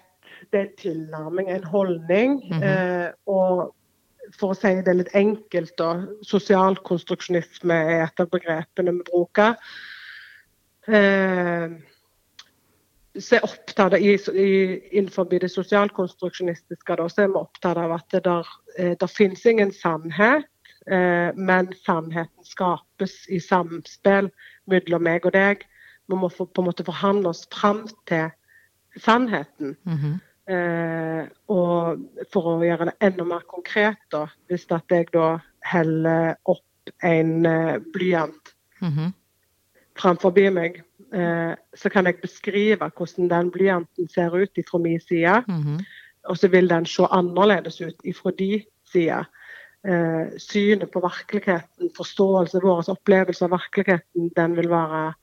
det 0.53 0.59
er 0.59 0.65
en 0.67 0.77
tilnærming, 0.77 1.51
en 1.51 1.65
holdning. 1.65 2.43
Mm 2.51 2.59
-hmm. 2.63 3.07
uh, 3.07 3.11
og 3.27 3.75
for 4.39 4.51
å 4.51 4.55
si 4.55 4.83
det 4.83 4.97
litt 4.97 5.15
enkelt, 5.15 5.73
da, 5.79 6.05
sosialkonstruksjonisme 6.23 7.75
er 7.75 8.05
et 8.05 8.21
av 8.21 8.29
begrepene 8.31 8.93
vi 8.93 9.03
bruker. 9.11 9.55
Eh, 10.89 11.71
så 13.19 13.37
er 13.37 13.45
opptatt 13.45 13.97
av, 13.97 13.99
i, 13.99 14.15
i, 14.15 14.51
Innenfor 14.95 15.27
det 15.31 15.51
sosialkonstruksjonistiske 15.51 16.97
da, 16.97 17.09
så 17.11 17.25
er 17.25 17.33
vi 17.33 17.41
opptatt 17.41 17.81
av 17.81 17.95
at 17.97 18.07
det 18.15 18.23
der, 18.25 18.49
eh, 18.79 18.95
der 19.01 19.11
finnes 19.11 19.45
ingen 19.47 19.73
sannhet, 19.75 20.47
eh, 20.87 21.31
men 21.37 21.73
sannheten 21.85 22.47
skapes 22.47 23.25
i 23.29 23.41
samspill 23.43 24.31
mellom 24.71 25.05
meg 25.05 25.27
og 25.27 25.35
deg. 25.35 25.67
Vi 26.09 26.19
må 26.19 26.31
få, 26.31 26.47
på 26.47 26.63
en 26.63 26.71
måte 26.71 26.87
forhandle 26.87 27.35
oss 27.35 27.47
fram 27.53 27.85
til 28.11 28.31
sannheten. 28.97 29.77
Mhm. 29.85 30.19
Eh, 30.51 31.27
og 31.49 32.01
for 32.33 32.57
å 32.57 32.65
gjøre 32.65 32.89
det 32.89 32.97
enda 33.07 33.25
mer 33.25 33.45
konkret, 33.47 34.01
da, 34.11 34.25
hvis 34.49 34.67
at 34.75 34.91
jeg 34.91 35.07
da 35.13 35.39
heller 35.63 36.35
opp 36.51 36.91
en 37.07 37.47
eh, 37.47 37.79
blyant 37.95 38.57
Mhm. 38.81 39.13
Framfor 40.01 40.33
meg, 40.53 40.83
eh, 41.13 41.55
så 41.77 41.91
kan 41.93 42.07
jeg 42.07 42.21
beskrive 42.23 42.91
hvordan 42.97 43.29
den 43.31 43.51
blyanten 43.51 44.09
ser 44.09 44.35
ut 44.35 44.59
fra 44.71 44.79
min 44.79 45.01
side. 45.01 45.45
Mhm. 45.49 45.81
Og 46.29 46.37
så 46.37 46.49
vil 46.49 46.69
den 46.69 46.87
se 46.87 47.03
annerledes 47.11 47.81
ut 47.81 48.17
fra 48.17 48.31
de 48.39 48.65
side. 48.85 49.25
Eh, 49.85 50.27
synet 50.39 50.91
på 50.93 51.01
virkeligheten, 51.01 51.91
forståelse, 51.97 52.61
vår 52.63 52.91
opplevelse 52.93 53.45
av 53.45 53.51
virkeligheten, 53.55 54.31
den 54.37 54.57
vil 54.57 54.69
være 54.69 55.15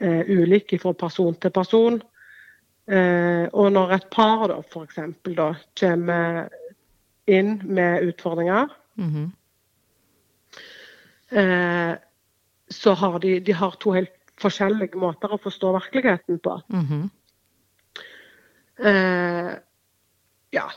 eh, 0.00 0.22
ulik 0.30 0.80
fra 0.80 0.92
person 0.92 1.34
til 1.34 1.50
person. 1.50 2.02
Eh, 2.88 3.48
og 3.52 3.72
når 3.72 3.92
et 3.92 4.06
par 4.10 4.46
da, 4.48 4.60
for 4.72 4.86
eksempel, 4.86 5.34
da, 5.36 5.50
kommer 5.80 6.48
inn 7.26 7.60
med 7.64 8.06
utfordringer, 8.08 8.68
Mhm. 8.96 9.32
eh, 11.30 11.96
så 12.70 12.94
har 12.94 13.18
de, 13.18 13.40
de 13.40 13.52
har 13.52 13.76
to 13.80 13.92
helt 13.92 14.14
forskjellige 14.40 14.98
måter 15.00 15.28
å 15.34 15.38
forstå 15.42 15.72
virkeligheten 15.80 16.38
på. 16.44 16.60
Mhm. 16.68 17.10
Eh, 18.78 19.54
ja. 20.52 20.68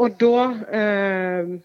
Og 0.00 0.14
da 0.20 0.46
eh, 0.72 1.58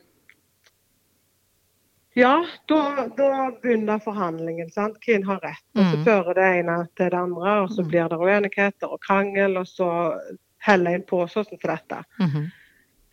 Ja, 2.18 2.46
da, 2.68 3.06
da 3.14 3.52
begynner 3.62 4.00
forhandlingen. 4.02 4.72
sant? 4.74 4.96
Hvem 5.06 5.22
har 5.28 5.38
rett? 5.44 5.64
Og 5.76 5.84
så 5.86 5.98
Mm. 5.98 6.04
fører 6.06 6.34
det 6.34 6.46
ene 6.60 6.88
til 6.98 7.10
det 7.12 7.20
andre, 7.20 7.52
og 7.62 7.70
så 7.70 7.84
Mm. 7.84 7.88
blir 7.92 8.10
det 8.10 8.18
uenigheter 8.18 8.88
og 8.92 9.00
krangel, 9.02 9.58
og 9.58 9.68
så 9.68 10.20
heller 10.58 10.92
en 10.96 11.04
på 11.04 11.28
sånn 11.30 11.46
for 11.62 11.68
dette. 11.68 12.04
Mhm. 12.20 12.52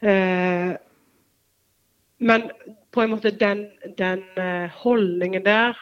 Eh, 0.03 0.77
men 2.21 2.51
på 2.93 3.03
en 3.03 3.11
måte 3.11 3.31
den, 3.39 3.71
den 3.99 4.25
eh, 4.39 4.69
holdningen 4.71 5.45
der, 5.45 5.77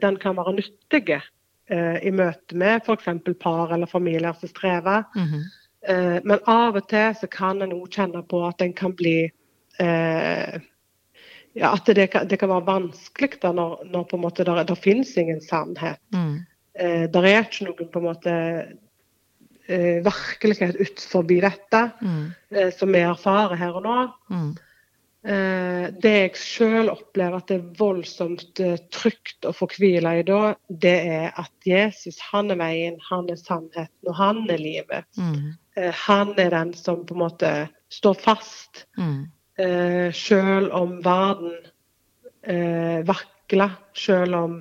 den 0.00 0.16
kan 0.22 0.36
være 0.36 0.52
nyttig 0.54 1.16
eh, 1.16 1.96
i 2.06 2.10
møte 2.14 2.54
med 2.54 2.84
f.eks. 2.86 3.08
par 3.40 3.72
eller 3.74 3.86
familier 3.90 4.32
som 4.38 4.48
strever. 4.48 5.04
Mhm. 5.16 5.44
Eh, 5.86 6.18
men 6.24 6.38
av 6.50 6.76
og 6.76 6.88
til 6.90 7.12
så 7.14 7.28
kan 7.30 7.62
en 7.62 7.72
òg 7.76 7.90
kjenne 7.94 8.22
på 8.26 8.40
at 8.46 8.62
en 8.62 8.72
kan 8.74 8.94
bli 8.98 9.30
eh, 9.78 10.56
ja, 11.56 11.72
At 11.72 11.86
det 11.86 12.10
kan, 12.12 12.26
det 12.28 12.36
kan 12.40 12.50
være 12.50 12.66
vanskelig 12.66 13.38
da 13.40 13.52
når, 13.54 13.84
når 13.92 14.02
på 14.10 14.16
en 14.18 14.22
måte 14.26 14.44
der, 14.44 14.64
der 14.68 14.74
finnes 14.76 15.14
ingen 15.16 15.40
sannhet. 15.40 16.00
Mm. 16.12 16.40
Eh, 16.78 17.06
der 17.12 17.24
er 17.24 17.46
ikke 17.46 17.64
noen 17.68 17.88
på 17.92 18.02
en 18.02 18.04
måte 18.04 18.34
eh, 19.68 20.02
virkelighet 20.04 20.76
ut 20.76 21.00
forbi 21.12 21.38
dette, 21.40 21.80
Mm. 22.02 22.26
eh, 22.50 22.72
som 22.76 22.92
vi 22.92 23.00
erfarer 23.00 23.56
her 23.56 23.78
og 23.78 23.86
nå. 23.86 23.96
Mm. 24.28 24.50
Eh, 25.26 25.88
det 25.98 26.10
jeg 26.12 26.38
sjøl 26.38 26.90
opplever 26.92 27.40
at 27.40 27.48
det 27.50 27.56
er 27.58 27.78
voldsomt 27.80 28.60
eh, 28.62 28.76
trygt 28.94 29.46
å 29.48 29.50
få 29.56 29.66
hvile 29.72 30.12
i 30.20 30.22
da, 30.26 30.52
det 30.68 30.92
er 31.10 31.32
at 31.40 31.66
Jesus 31.66 32.20
han 32.28 32.52
er 32.54 32.60
veien, 32.60 33.00
han 33.08 33.26
er 33.32 33.40
sannheten, 33.40 33.90
og 34.06 34.14
han 34.20 34.44
er 34.52 34.62
livet. 34.62 35.08
Mm. 35.18 35.56
Eh, 35.74 35.90
han 36.04 36.30
er 36.38 36.54
den 36.54 36.70
som 36.78 37.02
på 37.08 37.16
en 37.16 37.24
måte 37.24 37.50
står 37.90 38.20
fast, 38.22 38.84
Mm. 38.98 39.26
eh, 39.58 40.12
sjøl 40.14 40.70
om 40.70 41.00
verden 41.02 41.58
eh, 42.46 43.02
vakler, 43.08 43.74
sjøl 43.94 44.34
om 44.34 44.56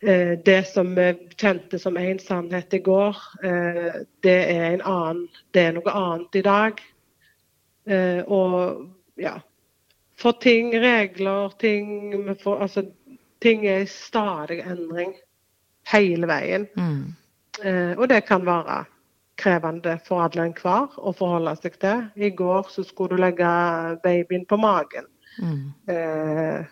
det 0.00 0.62
som 0.64 0.94
vi 0.96 1.10
kjente 1.36 1.76
som 1.78 1.98
én 2.00 2.16
sannhet 2.24 2.72
i 2.72 2.78
går, 2.80 3.18
det 4.24 4.36
er 4.48 4.62
en 4.70 4.80
annen, 4.80 5.26
det 5.52 5.60
er 5.60 5.74
noe 5.76 5.92
annet 5.92 6.38
i 6.40 6.42
dag. 6.46 6.80
Og 8.32 8.86
ja. 9.20 9.36
For 10.20 10.36
ting, 10.40 10.72
regler, 10.82 11.52
ting 11.60 12.24
får, 12.42 12.60
Altså, 12.66 12.82
ting 13.40 13.66
er 13.66 13.84
i 13.84 13.86
stadig 13.88 14.58
endring 14.68 15.14
hele 15.88 16.28
veien. 16.28 16.66
Mm. 16.76 17.14
Eh, 17.64 17.94
og 17.98 18.08
det 18.08 18.24
kan 18.28 18.44
være 18.46 18.82
krevende 19.40 19.94
for 20.04 20.20
alle 20.26 20.44
enhver 20.50 20.92
å 21.00 21.14
forholde 21.16 21.54
seg 21.62 21.78
til. 21.80 22.02
I 22.20 22.28
går 22.36 22.68
så 22.68 22.84
skulle 22.84 23.16
du 23.16 23.22
legge 23.22 23.48
babyen 24.04 24.44
på 24.46 24.58
magen 24.60 25.08
Mm. 25.40 25.72
eh, 25.88 26.64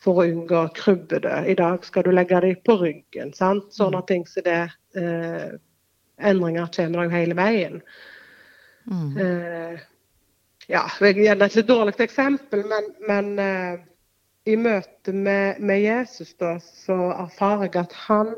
for 0.00 0.22
å 0.22 0.26
unngå 0.30 0.60
krybbedød. 0.74 1.48
I 1.50 1.54
dag 1.58 1.84
skal 1.84 2.04
du 2.06 2.10
legge 2.12 2.40
dem 2.40 2.56
på 2.64 2.76
ryggen. 2.80 3.32
sant? 3.34 3.64
Sånne 3.74 4.06
ting 4.06 4.24
som 4.26 4.42
det. 4.46 4.70
Eh, 4.96 5.58
endringer 6.18 6.70
kommer 6.76 7.02
deg 7.02 7.10
hele 7.12 7.34
veien. 7.34 7.82
Mm. 8.90 9.16
Eh, 9.18 9.80
ja, 10.68 10.82
jeg 11.00 11.26
er 11.26 11.42
et 11.44 11.54
litt 11.56 11.68
dårlig 11.68 11.94
eksempel, 12.00 12.64
men, 12.66 12.88
men 13.08 13.38
uh, 13.38 13.78
i 14.46 14.56
møte 14.56 15.12
med, 15.12 15.60
med 15.60 15.80
Jesus 15.82 16.34
da, 16.40 16.56
så 16.58 16.96
erfarer 17.14 17.68
jeg 17.68 17.76
at 17.84 17.92
han, 18.06 18.34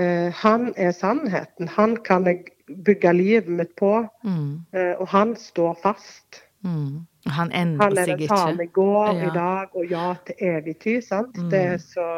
uh, 0.00 0.30
han 0.42 0.72
er 0.76 0.92
sannheten. 0.92 1.68
Han 1.68 1.96
kan 2.06 2.26
jeg 2.26 2.44
bygge 2.84 3.12
livet 3.12 3.48
mitt 3.48 3.74
på, 3.76 4.06
Mm. 4.24 4.64
uh, 4.74 4.94
og 5.00 5.08
han 5.08 5.36
står 5.36 5.74
fast. 5.82 6.40
Mm. 6.64 7.06
Han 7.26 7.52
endrer 7.52 7.84
Han 7.84 7.98
er 7.98 8.04
seg 8.04 8.14
den 8.18 8.22
ikke. 8.24 8.36
samme 8.36 8.64
i 8.64 8.72
går, 8.72 9.12
Ja. 9.14 9.26
i 9.28 9.34
dag 9.34 9.76
og 9.76 9.86
ja 9.90 10.14
til 10.26 10.34
evig 10.40 10.78
tid. 10.80 11.02
sant? 11.02 11.36
Mm. 11.36 11.50
Det 11.50 11.60
er 11.60 11.76
så 11.78 12.08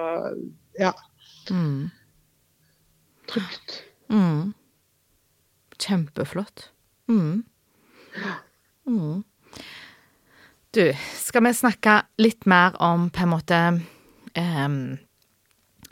ja, 0.80 0.92
Mm. 1.50 1.90
trygt. 3.28 3.82
Mm. 4.10 4.54
Kjempeflott. 5.78 6.70
Mm. 7.08 7.44
Mm. 8.86 9.24
Du, 10.76 10.92
skal 11.16 11.44
vi 11.46 11.52
snakke 11.56 12.00
litt 12.20 12.46
mer 12.46 12.76
om 12.82 13.08
på 13.10 13.24
en 13.24 13.32
måte 13.32 13.58
um, 14.36 14.80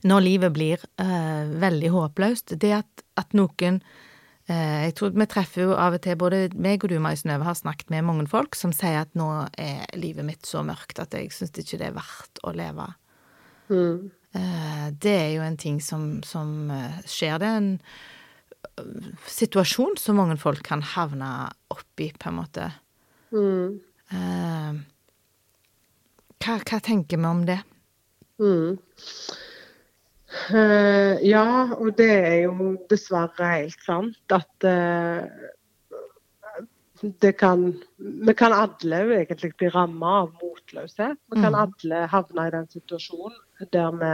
Når 0.04 0.24
livet 0.24 0.52
blir 0.52 0.82
uh, 1.00 1.48
veldig 1.60 1.92
håpløst. 1.94 2.56
Det 2.60 2.72
at, 2.76 3.04
at 3.16 3.32
noen 3.32 3.78
uh, 3.80 4.82
Jeg 4.84 4.96
tror 4.98 5.14
vi 5.16 5.28
treffer 5.30 5.64
jo 5.64 5.78
av 5.78 5.96
og 5.96 6.04
til, 6.04 6.18
både 6.20 6.42
meg 6.54 6.84
og 6.84 6.92
du, 6.92 6.98
Mai 7.00 7.14
Synnøve, 7.16 7.48
har 7.48 7.56
snakket 7.56 7.94
med 7.94 8.04
mange 8.04 8.28
folk 8.28 8.58
som 8.58 8.74
sier 8.76 9.00
at 9.06 9.14
nå 9.16 9.30
er 9.56 9.86
livet 9.96 10.26
mitt 10.28 10.44
så 10.46 10.62
mørkt 10.66 11.00
at 11.00 11.16
jeg 11.16 11.32
syns 11.32 11.54
ikke 11.56 11.80
det 11.80 11.88
er 11.88 11.96
verdt 11.96 12.44
å 12.44 12.52
leve. 12.52 12.90
Mm. 13.72 14.10
Uh, 14.36 14.88
Det 14.92 15.16
er 15.16 15.30
jo 15.38 15.46
en 15.46 15.56
ting 15.56 15.80
som, 15.80 16.20
som 16.26 16.68
skjer. 17.08 17.40
Det 17.40 17.48
er 17.48 17.62
en 17.62 17.72
situasjon 19.30 19.96
som 20.00 20.18
mange 20.18 20.36
folk 20.40 20.64
kan 20.66 20.82
havne 20.94 21.30
oppi, 21.72 22.12
på 22.12 22.28
en 22.28 22.42
måte. 22.42 22.72
Mm. 23.34 23.80
Eh, 24.14 24.74
Hva, 26.44 26.58
hva 26.60 26.78
tenker 26.84 27.18
vi 27.18 27.26
om 27.26 27.44
det? 27.48 27.58
Mm. 28.38 28.76
Eh, 30.54 31.20
ja, 31.28 31.44
og 31.78 31.92
det 31.98 32.08
er 32.10 32.38
jo 32.44 32.72
dessverre 32.90 33.50
helt 33.52 33.84
sant 33.86 34.34
at 34.34 34.66
eh, 34.66 35.22
det 37.22 37.34
kan 37.38 37.66
Vi 37.98 38.34
kan 38.38 38.52
alle 38.56 39.00
egentlig 39.18 39.52
bli 39.60 39.68
rammet 39.74 40.08
av 40.08 40.30
motløshet. 40.40 41.18
Vi 41.30 41.40
kan 41.40 41.52
Mm. 41.54 41.60
alle 41.62 42.06
havne 42.08 42.46
i 42.48 42.50
den 42.54 42.66
situasjonen 42.68 43.70
der 43.72 43.90
vi 44.00 44.12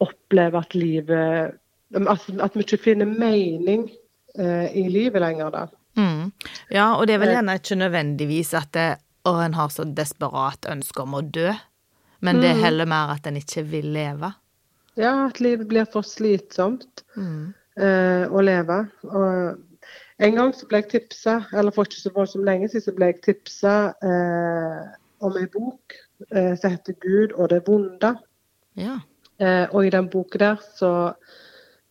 opplever 0.00 0.58
at 0.60 0.74
livet 0.74 1.58
At, 1.94 2.20
at 2.40 2.54
vi 2.54 2.60
ikke 2.60 2.82
finner 2.84 3.06
mening 3.06 3.88
eh, 4.38 4.68
i 4.76 4.88
livet 4.92 5.22
lenger, 5.22 5.50
da. 5.50 5.66
Mm. 5.98 6.30
Ja, 6.70 6.92
og 6.96 7.06
det 7.08 7.16
er 7.16 7.22
vel 7.24 7.32
gjerne 7.34 7.56
ikke 7.58 7.76
nødvendigvis 7.80 8.54
at 8.54 8.70
det, 8.76 8.88
å, 9.26 9.32
en 9.42 9.56
har 9.58 9.68
så 9.74 9.84
desperat 9.84 10.68
ønske 10.70 11.02
om 11.02 11.16
å 11.18 11.22
dø, 11.26 11.50
men 12.22 12.40
det 12.42 12.52
er 12.52 12.58
Mm. 12.58 12.64
heller 12.64 12.86
mer 12.86 13.10
at 13.16 13.26
en 13.26 13.36
ikke 13.36 13.64
vil 13.66 13.92
leve. 13.94 14.32
Ja, 14.98 15.26
at 15.28 15.40
livet 15.40 15.68
blir 15.70 15.86
for 15.90 16.02
slitsomt. 16.06 17.04
Mm. 17.16 17.54
eh, 17.78 18.24
å 18.26 18.40
leve. 18.42 18.76
Og 19.06 19.58
en 20.18 20.34
gang 20.34 20.52
så 20.52 20.66
ble 20.66 20.80
jeg 20.82 20.88
tipsa, 20.90 21.46
eller 21.54 21.70
for 21.70 21.86
ikke 21.86 22.00
så 22.00 22.10
voldsomt 22.10 22.44
lenge 22.44 22.66
siden, 22.68 22.82
så 22.82 22.94
ble 22.96 23.06
jeg 23.12 23.20
tipsa 23.22 23.74
eh, 24.02 24.80
om 25.22 25.36
en 25.38 25.46
bok 25.52 25.94
eh, 26.34 26.56
som 26.58 26.70
heter 26.74 26.94
'Gud 26.98 27.32
og 27.38 27.50
det 27.50 27.60
vonde'. 27.68 28.16
Ja. 28.74 28.98
Eh, 29.38 29.66
og 29.70 29.86
i 29.86 29.90
den 29.90 30.08
boka 30.10 30.38
der 30.38 30.56
så 30.76 31.14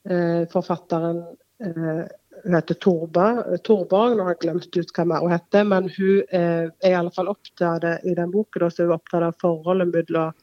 eh, 0.09 0.43
Forfatteren 0.51 1.23
eh, 1.63 2.03
hun 2.43 2.55
heter 2.55 2.77
Torba, 2.83 3.57
Torborg, 3.63 4.17
nå 4.17 4.25
har 4.25 4.35
jeg 4.35 4.43
glemt 4.45 4.77
ut 4.77 4.91
hva 4.95 5.05
mer 5.09 5.23
hun 5.23 5.33
heter, 5.35 5.67
men 5.67 5.87
hun 5.93 6.35
eh, 6.35 6.65
er 6.69 6.91
i 6.91 6.97
alle 6.97 7.13
fall 7.15 7.31
opptatt 7.31 7.85
i 8.03 8.15
den 8.17 8.33
boken 8.33 8.63
da, 8.63 8.69
så 8.71 8.83
er 8.83 8.91
hun 8.91 8.97
opptatt 8.97 9.25
av 9.27 9.39
forholdet 9.41 9.91
mellom 9.93 10.35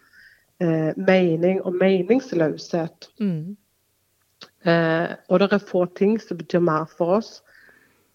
eh, 0.62 0.90
mening 0.96 1.61
og 1.62 1.76
meningsløshet. 1.80 3.11
Mm. 3.20 3.57
Eh, 4.64 5.11
og 5.28 5.40
det 5.40 5.50
er 5.52 5.66
få 5.70 5.85
ting 5.98 6.16
som 6.20 6.40
betyr 6.40 6.64
mer 6.64 6.88
for 6.90 7.18
oss 7.20 7.37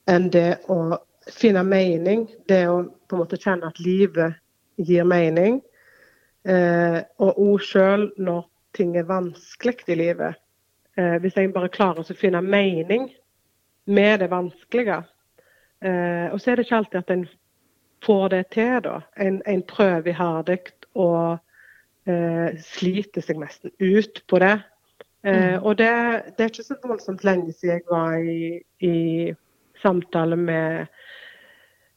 enn 0.10 0.30
det 0.34 0.60
å 0.74 0.98
finne 1.30 1.64
mening. 1.66 2.26
Det 2.50 2.64
å 2.70 2.82
på 3.10 3.18
en 3.18 3.24
måte 3.24 3.40
kjenne 3.42 3.70
at 3.70 3.82
livet 3.84 4.38
gir 4.82 5.06
mening. 5.08 5.60
Eh, 6.48 7.00
og 7.22 7.42
òg 7.44 7.66
sjøl 7.66 8.10
når 8.18 8.46
ting 8.78 8.96
er 8.98 9.10
vanskelig 9.10 9.86
i 9.88 9.98
livet. 10.00 10.40
Eh, 10.98 11.18
hvis 11.22 11.38
jeg 11.38 11.54
bare 11.54 11.72
klarer 11.74 12.02
å 12.02 12.18
finne 12.18 12.42
mening 12.42 13.10
med 13.90 14.20
det 14.24 14.30
vanskelige. 14.32 15.02
Eh, 15.82 16.28
og 16.34 16.42
så 16.42 16.52
er 16.52 16.60
det 16.60 16.68
ikke 16.68 16.80
alltid 16.82 17.00
at 17.00 17.14
en 17.16 17.28
får 18.06 18.28
det 18.34 18.44
til, 18.56 18.80
da. 18.86 19.00
En, 19.20 19.42
en 19.48 19.64
prøver 19.68 20.12
iherdig 20.14 20.60
og 20.96 21.40
eh, 22.08 22.60
sliter 22.64 23.26
seg 23.26 23.42
nesten 23.42 23.74
ut 23.80 24.22
på 24.30 24.42
det. 24.44 24.58
Eh, 25.28 25.58
og 25.58 25.78
det, 25.82 25.92
det 26.38 26.46
er 26.46 26.52
ikke 26.54 26.68
så 26.68 26.80
voldsomt 26.84 27.26
lenge 27.28 27.54
siden 27.54 27.80
jeg 27.80 27.88
var 27.90 28.16
i, 28.24 28.62
i 28.80 28.96
samtale 29.82 30.36
med 30.40 30.88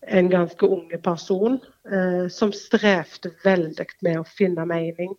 en 0.02 0.28
ganske 0.30 0.66
unge 0.66 0.98
person 0.98 1.60
eh, 1.92 2.26
som 2.28 2.52
strevde 2.52 3.30
veldig 3.44 3.86
med 4.02 4.18
å 4.18 4.26
finne 4.26 4.66
mening 4.66 5.14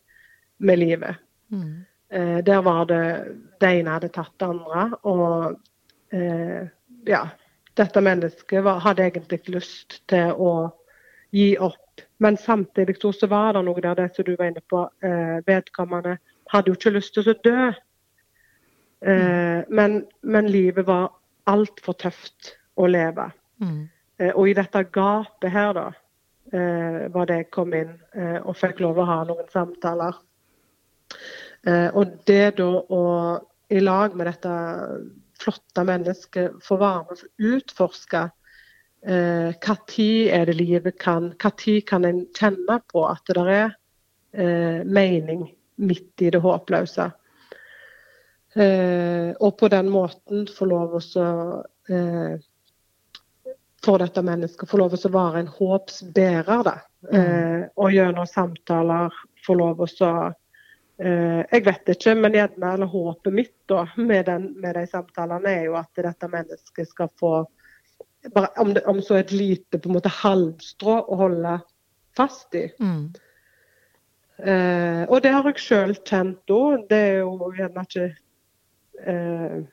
med 0.58 0.80
livet. 0.80 1.22
Mm. 1.52 1.86
Eh, 2.12 2.38
der 2.44 2.62
var 2.62 2.86
det 2.92 3.04
det 3.60 3.72
ene 3.80 3.96
hadde 3.96 4.12
tatt 4.12 4.36
det 4.40 4.50
andre, 4.52 4.90
og 5.08 5.56
eh, 6.14 6.68
ja. 7.06 7.28
dette 7.74 8.02
mennesket 8.02 8.64
var, 8.64 8.82
hadde 8.86 9.08
egentlig 9.08 9.42
lyst 9.50 10.02
til 10.12 10.34
å 10.38 10.52
gi 11.34 11.54
opp. 11.58 12.04
Men 12.22 12.38
samtidig 12.38 13.00
så 13.02 13.28
var 13.28 13.54
det 13.54 13.64
noe 13.66 13.82
der 13.82 13.98
det 13.98 14.12
som 14.16 14.26
du 14.26 14.36
var 14.38 14.52
inne 14.52 14.62
på. 14.70 14.86
Eh, 15.04 15.40
vedkommende 15.48 16.18
hadde 16.54 16.72
jo 16.72 16.78
ikke 16.78 16.94
lyst 16.96 17.16
til 17.18 17.30
å 17.30 17.38
dø. 17.44 17.72
Eh, 19.04 19.62
men, 19.70 20.04
men, 20.22 20.52
livet 20.52 20.88
var 20.88 21.10
altfor 21.50 21.98
tøft 22.00 22.54
å 22.80 22.88
leve. 22.88 23.28
Mm. 23.60 23.90
Eh, 24.20 24.32
og 24.32 24.48
i 24.50 24.56
dette 24.58 24.86
gapet 24.94 25.52
her, 25.52 25.74
da, 25.76 25.88
eh, 26.54 27.02
var 27.14 27.28
det 27.28 27.42
jeg 27.42 27.50
kom 27.52 27.74
inn 27.76 27.98
eh, 28.16 28.40
og 28.40 28.56
fikk 28.58 28.80
lov 28.86 29.02
å 29.02 29.10
ha 29.10 29.20
noen 29.28 29.50
samtaler. 29.52 30.22
Eh, 31.68 31.90
og 31.92 32.16
det 32.30 32.56
da 32.62 32.70
å 32.70 33.04
i 33.74 33.82
lag 33.82 34.16
med 34.16 34.28
dette 34.30 34.54
flotte 35.44 35.84
mennesket 35.88 36.64
få 36.64 36.80
være 36.82 37.04
med 37.10 37.22
og 37.28 37.52
utforske 37.54 38.30
hva 39.04 39.74
tid 39.92 40.30
er 40.32 40.46
det 40.48 40.54
livet 40.56 40.96
kan 40.96 41.26
Hva 41.36 41.50
tid 41.60 41.82
kan 41.90 42.06
en 42.08 42.22
kjenne 42.40 42.78
på 42.88 43.02
at 43.04 43.28
det 43.36 43.44
er 43.52 43.74
mening 44.88 45.42
midt 45.84 46.24
i 46.24 46.30
det 46.32 46.40
håpløse. 46.40 47.10
Eh, 48.54 49.34
og 49.40 49.58
på 49.58 49.68
den 49.74 49.90
måten 49.90 50.46
få 50.58 50.68
lov 50.70 51.00
å 51.00 51.02
eh, 51.90 52.36
For 53.84 54.00
dette 54.00 54.22
mennesket 54.24 54.70
få 54.70 54.78
lov 54.80 54.94
å 54.96 55.12
være 55.12 55.42
en 55.42 55.50
håpsbærer. 55.52 56.62
Da. 56.64 56.76
Mm. 57.10 57.18
Eh, 57.20 57.64
og 57.76 57.92
gjennom 57.92 58.30
samtaler 58.30 59.12
få 59.44 59.58
lov 59.60 59.82
å 59.84 59.90
eh, 59.90 60.30
Jeg 61.02 61.64
vet 61.66 61.90
ikke, 61.90 62.14
men 62.16 62.36
gjerne 62.38 62.68
eller 62.76 62.90
håpet 62.92 63.34
mitt 63.34 63.56
da, 63.68 63.88
med, 63.98 64.28
den, 64.28 64.44
med, 64.62 64.76
de 64.78 64.84
samtalene 64.92 65.50
er 65.50 65.64
jo 65.66 65.74
at 65.80 65.90
dette 66.06 66.30
mennesket 66.30 66.92
skal 66.92 67.10
få 67.20 67.32
bare, 68.36 68.52
om, 68.62 68.76
det, 68.76 68.84
om 68.88 69.00
så 69.02 69.18
et 69.18 69.34
lite 69.34 69.80
på 69.82 69.90
en 69.90 69.98
måte 69.98 70.12
halmstrå 70.14 71.00
å 71.02 71.18
holde 71.18 71.56
fast 72.14 72.54
i. 72.56 72.68
Mm. 72.78 73.08
Eh, 74.38 75.02
og 75.10 75.18
det 75.26 75.34
har 75.34 75.50
jeg 75.50 75.66
sjøl 75.66 75.96
kjent 76.06 76.54
òg. 76.54 76.86
Det 76.94 77.02
er 77.10 77.18
jo 77.24 77.50
gjerne 77.58 77.88
ikke 77.90 78.12
Eh, 79.08 79.64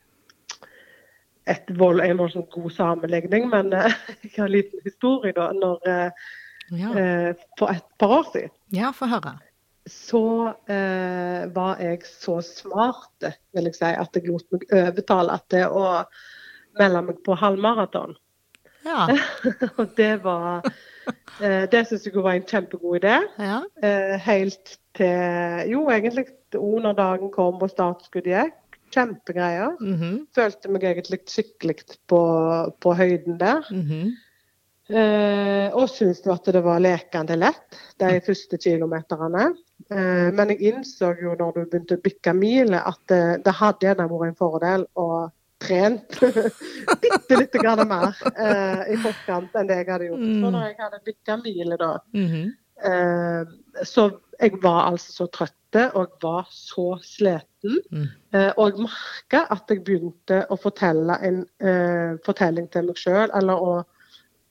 et 1.50 1.70
vold, 1.78 2.00
en 2.00 2.18
voldsomt 2.18 2.50
god 2.52 2.70
sammenligning, 2.70 3.48
men 3.50 3.72
eh, 3.72 3.92
jeg 4.22 4.32
har 4.36 4.48
en 4.48 4.54
liten 4.54 4.84
historie 4.84 5.34
da. 5.36 5.50
Når, 5.56 5.88
eh, 5.88 6.26
ja. 6.78 6.90
For 7.58 7.72
et 7.72 7.86
par 7.98 8.12
år 8.20 8.28
siden 8.30 8.52
Ja, 8.70 8.92
få 8.94 9.08
høre. 9.10 9.32
Så 9.88 10.48
eh, 10.68 11.46
var 11.54 11.80
jeg 11.80 12.02
så 12.04 12.40
smart, 12.44 13.30
vil 13.54 13.70
jeg 13.70 13.78
si, 13.78 13.88
at 13.88 14.16
jeg 14.16 14.28
lot 14.28 14.44
meg 14.52 14.66
overtale 14.76 15.38
til 15.50 15.72
å 15.72 15.86
melde 16.78 17.04
meg 17.06 17.22
på 17.24 17.36
halvmaraton. 17.38 18.16
Ja. 18.84 19.08
og 19.80 19.90
det 19.96 20.12
var 20.24 20.64
eh, 20.64 21.66
Det 21.68 21.82
syns 21.88 22.06
jeg 22.06 22.16
var 22.16 22.36
en 22.36 22.46
kjempegod 22.48 23.00
idé. 23.00 23.18
Ja. 23.40 23.60
Eh, 23.82 24.16
helt 24.24 24.76
til 24.96 25.68
Jo, 25.70 25.84
egentlig 25.92 26.26
under 26.56 26.96
dagen 26.96 27.32
kom 27.34 27.60
og 27.60 27.72
startskuddet 27.72 28.32
gikk. 28.32 28.56
Kjempegreier. 28.90 29.76
Mm 29.80 29.96
-hmm. 29.96 30.14
Følte 30.34 30.68
meg 30.68 30.84
egentlig 30.84 31.20
skikkelig 31.26 31.76
på, 32.08 32.20
på 32.80 32.94
høyden 32.94 33.38
der. 33.40 33.62
Mm 33.70 33.82
-hmm. 33.86 34.10
Eh, 34.90 35.66
og 35.76 35.88
syntes 35.90 36.22
at 36.30 36.48
det 36.54 36.62
var 36.64 36.82
lekende 36.82 37.36
lett 37.38 37.78
de 38.00 38.14
mm. 38.16 38.22
første 38.26 38.58
kilometerne. 38.60 39.50
Eh, 39.90 40.28
men 40.36 40.54
jeg 40.54 40.72
innså 40.72 41.12
jo 41.22 41.34
når 41.38 41.52
du 41.56 41.60
begynte 41.64 41.98
å 41.98 42.04
bikke 42.04 42.34
miler, 42.36 42.82
at 42.82 43.00
det, 43.12 43.22
det 43.46 43.56
hadde 43.60 43.88
gjerne 43.88 44.08
vært 44.10 44.32
en 44.32 44.40
fordel 44.40 44.88
å 44.98 45.10
trent 45.60 46.20
bitte 47.02 47.36
lite 47.36 47.60
grann 47.60 47.84
mer 47.88 48.16
eh, 48.32 48.94
i 48.94 48.98
forkant 49.02 49.56
enn 49.60 49.68
det 49.68 49.82
jeg 49.82 49.90
hadde 49.92 50.10
gjort. 50.10 50.26
Mm. 50.26 50.40
For 50.40 50.56
når 50.56 50.66
jeg 50.66 50.76
hadde 50.80 51.04
bikka 51.10 51.38
miler 51.44 51.80
da, 51.80 51.94
mm 52.16 52.26
-hmm. 52.32 52.50
så 53.84 54.10
jeg 54.40 54.62
var 54.62 54.86
altså 54.88 55.12
så 55.12 55.26
trøtt 55.26 55.56
og 55.70 56.02
jeg 56.02 56.18
var 56.22 56.46
så 56.50 56.98
sliten. 57.02 57.78
Mm. 57.92 58.06
Eh, 58.34 58.52
og 58.56 58.70
jeg 58.70 58.86
merka 58.86 59.44
at 59.54 59.70
jeg 59.70 59.84
begynte 59.86 60.42
å 60.50 60.58
fortelle 60.58 61.18
en 61.26 61.40
eh, 61.62 62.18
fortelling 62.26 62.66
til 62.72 62.88
meg 62.88 62.98
sjøl, 62.98 63.30
eller 63.38 63.62
å 63.62 63.74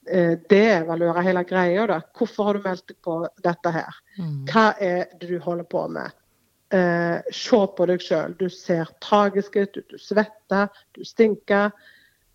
eh, 0.08 0.36
devaluere 0.50 1.24
hele 1.26 1.44
greia. 1.48 1.86
da. 1.90 2.00
Hvorfor 2.16 2.48
har 2.50 2.58
du 2.58 2.66
meldt 2.68 2.88
deg 2.88 2.98
på 3.04 3.20
dette 3.44 3.74
her? 3.74 4.00
Mm. 4.18 4.34
Hva 4.50 4.66
er 4.80 5.06
det 5.20 5.30
du 5.30 5.38
holder 5.44 5.68
på 5.68 5.86
med? 5.92 6.16
Eh, 6.70 7.32
se 7.34 7.62
på 7.76 7.86
deg 7.90 8.04
sjøl. 8.04 8.36
Du 8.38 8.48
ser 8.52 8.90
tragisk 9.02 9.56
ut, 9.56 9.80
du 9.90 9.98
svetter, 9.98 10.68
du 10.96 11.04
stinker. 11.04 11.72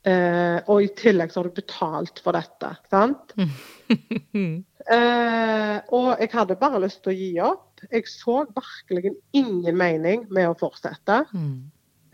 Eh, 0.05 0.59
og 0.69 0.83
i 0.83 0.91
tillegg 0.93 1.31
så 1.33 1.41
har 1.41 1.49
du 1.49 1.55
betalt 1.57 2.19
for 2.21 2.37
dette, 2.37 2.75
sant? 2.91 3.33
eh, 4.97 5.77
og 5.97 6.11
jeg 6.21 6.29
hadde 6.35 6.59
bare 6.61 6.83
lyst 6.83 7.01
til 7.01 7.15
å 7.15 7.17
gi 7.17 7.31
opp 7.41 7.65
jeg 7.91 8.07
så 8.09 8.45
virkelig 8.55 9.13
ingen 9.33 9.77
mening 9.77 10.25
med 10.33 10.49
å 10.49 10.57
fortsette 10.57 11.23
mm. 11.33 11.55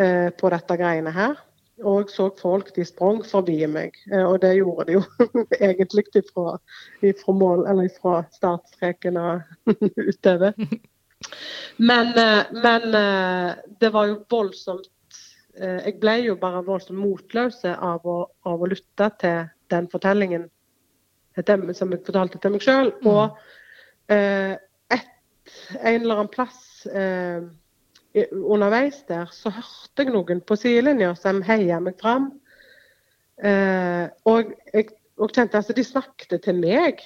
eh, 0.01 0.29
på 0.37 0.51
dette 0.53 0.77
greiene 0.79 1.13
her. 1.15 1.39
Og 1.87 2.09
så 2.09 2.29
folk 2.41 2.71
de 2.75 2.85
sprang 2.85 3.21
forbi 3.25 3.57
meg, 3.69 3.97
eh, 4.11 4.23
og 4.23 4.41
det 4.43 4.55
gjorde 4.57 4.87
de 4.89 4.97
jo 4.99 5.03
egentlig 5.59 6.05
ifra, 6.15 6.55
ifra 7.01 7.35
mål, 7.35 7.65
eller 7.71 7.91
fra 8.01 8.21
startstreken 8.35 9.17
og 9.17 9.41
utover. 10.11 10.57
Men, 11.77 12.13
eh, 12.17 12.51
men, 12.63 12.87
eh, 12.95 13.53
det 13.79 13.93
var 13.93 14.09
jo 14.09 14.23
voldsomt 14.29 14.89
Jeg 15.51 15.97
ble 15.99 16.13
jo 16.23 16.37
bare 16.39 16.61
voldsomt 16.63 16.97
motløs 16.97 17.57
av 17.67 18.05
å, 18.07 18.21
av 18.47 18.61
å 18.63 18.67
lytte 18.71 19.09
til 19.19 19.49
den 19.69 19.89
fortellingen 19.91 20.45
som 21.35 21.91
jeg 21.91 22.05
fortalte 22.05 22.39
til 22.39 22.53
meg 22.55 22.63
sjøl. 22.63 22.91
Mm. 23.01 23.09
Og 23.11 24.13
eh, 24.15 24.55
en 25.81 26.01
eller 26.01 26.15
annen 26.15 26.31
plass 26.31 26.85
eh, 26.87 27.43
underveis 28.13 29.03
der, 29.07 29.29
så 29.31 29.51
hørte 29.53 30.03
jeg 30.03 30.11
noen 30.11 30.41
på 30.43 30.57
sidelinja 30.59 31.13
som 31.19 31.41
heia 31.47 31.79
meg 31.83 31.99
fram. 32.01 32.31
Eh, 33.41 34.07
og 34.27 34.51
jeg 34.73 34.91
og 35.21 35.31
kjente 35.33 35.59
altså, 35.59 35.73
De 35.77 35.85
snakket 35.85 36.41
til 36.43 36.59
meg. 36.59 37.01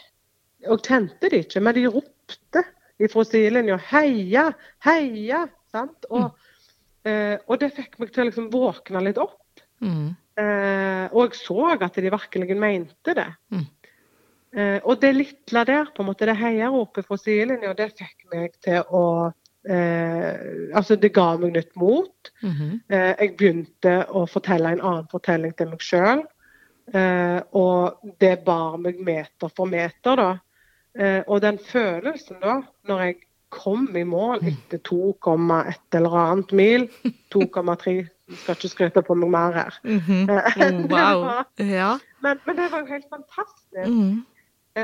Og 0.72 0.82
kjente 0.82 1.30
de 1.30 1.44
ikke, 1.44 1.62
men 1.62 1.76
de 1.78 1.86
ropte 1.92 2.64
fra 3.12 3.24
sidelinja 3.28 3.78
'heia, 3.78 4.50
heia'. 4.86 5.48
sant? 5.72 6.06
Og, 6.10 6.32
mm. 6.32 7.12
eh, 7.12 7.38
og, 7.46 7.60
det 7.60 7.74
fikk 7.76 8.00
meg 8.00 8.14
til 8.14 8.24
å 8.24 8.28
liksom 8.30 8.48
våkne 8.54 9.02
litt 9.04 9.20
opp. 9.20 9.62
Mm. 9.84 10.16
Eh, 10.40 11.06
og 11.12 11.28
jeg 11.28 11.36
så 11.42 11.76
at 11.76 12.00
de 12.00 12.10
virkelig 12.10 12.58
mente 12.58 13.14
det. 13.14 13.28
Mm. 13.52 13.66
Eh, 14.56 14.80
og 14.84 15.02
det 15.02 15.12
lille 15.16 15.66
der, 15.68 15.92
på 15.92 16.02
en 16.02 16.10
måte, 16.10 16.26
det 16.26 16.38
heiaropet 16.40 17.06
fra 17.06 17.20
sidelinja, 17.20 17.76
det 17.76 17.92
fikk 18.00 18.26
meg 18.32 18.56
til 18.64 18.82
å 18.88 19.04
eh, 19.70 20.34
Altså, 20.76 20.96
det 20.96 21.14
ga 21.14 21.36
meg 21.38 21.56
nytt 21.56 21.76
mot. 21.76 22.32
Mm 22.42 22.52
-hmm. 22.52 22.80
eh, 22.90 23.14
jeg 23.20 23.38
begynte 23.38 24.06
å 24.10 24.26
fortelle 24.28 24.72
en 24.72 24.82
annen 24.82 25.08
fortelling 25.12 25.56
til 25.56 25.70
meg 25.70 25.82
sjøl. 25.82 26.26
Eh, 26.94 27.42
og 27.52 28.14
det 28.20 28.40
bar 28.46 28.78
meg 28.78 29.00
meter 29.00 29.50
for 29.56 29.66
meter, 29.66 30.16
da. 30.16 30.38
Eh, 31.00 31.24
og 31.28 31.42
den 31.42 31.58
følelsen 31.60 32.38
da, 32.42 32.62
når 32.88 33.02
jeg 33.02 33.16
kom 33.50 33.88
i 33.96 34.04
mål 34.04 34.44
etter 34.48 34.78
2,1 34.78 35.98
eller 35.98 36.18
annet 36.18 36.52
mil 36.52 36.88
2,3 37.36 38.08
skal 38.42 38.56
ikke 38.56 38.72
skryte 38.72 39.04
på 39.06 39.14
meg 39.14 39.30
mer 39.30 39.52
her. 39.54 39.80
Mm 39.84 40.00
-hmm. 40.00 40.32
oh, 40.32 40.92
wow. 40.92 41.44
ja. 41.78 42.00
men, 42.22 42.40
men, 42.46 42.56
det 42.56 42.72
var 42.72 42.80
jo 42.80 42.86
helt 42.86 43.06
fantastisk. 43.10 43.88
Mm. 43.88 44.26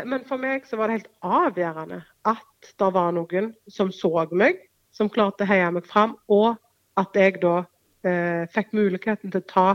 Men 0.06 0.26
for 0.26 0.38
meg 0.38 0.66
så 0.66 0.78
var 0.78 0.88
det 0.88 0.94
helt 0.94 1.12
avgjørende 1.22 2.04
at 2.26 2.74
det 2.80 2.94
var 2.94 3.12
noen 3.12 3.54
som 3.68 3.92
så 3.92 4.28
meg, 4.32 4.56
som 4.92 5.10
klarte 5.10 5.46
å 5.46 5.50
heie 5.50 5.72
meg 5.72 5.88
fram, 5.88 6.18
og 6.32 6.56
at 7.00 7.16
jeg 7.16 7.40
da 7.42 7.62
eh, 8.04 8.44
fikk 8.52 8.74
muligheten 8.76 9.32
til 9.32 9.42
å 9.42 9.50
ta 9.50 9.68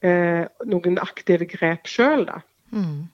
eh, 0.00 0.44
noen 0.66 0.98
aktive 1.02 1.48
grep 1.50 1.90
sjøl, 1.90 2.26
da. 2.28 2.40
Mm. 2.72 3.08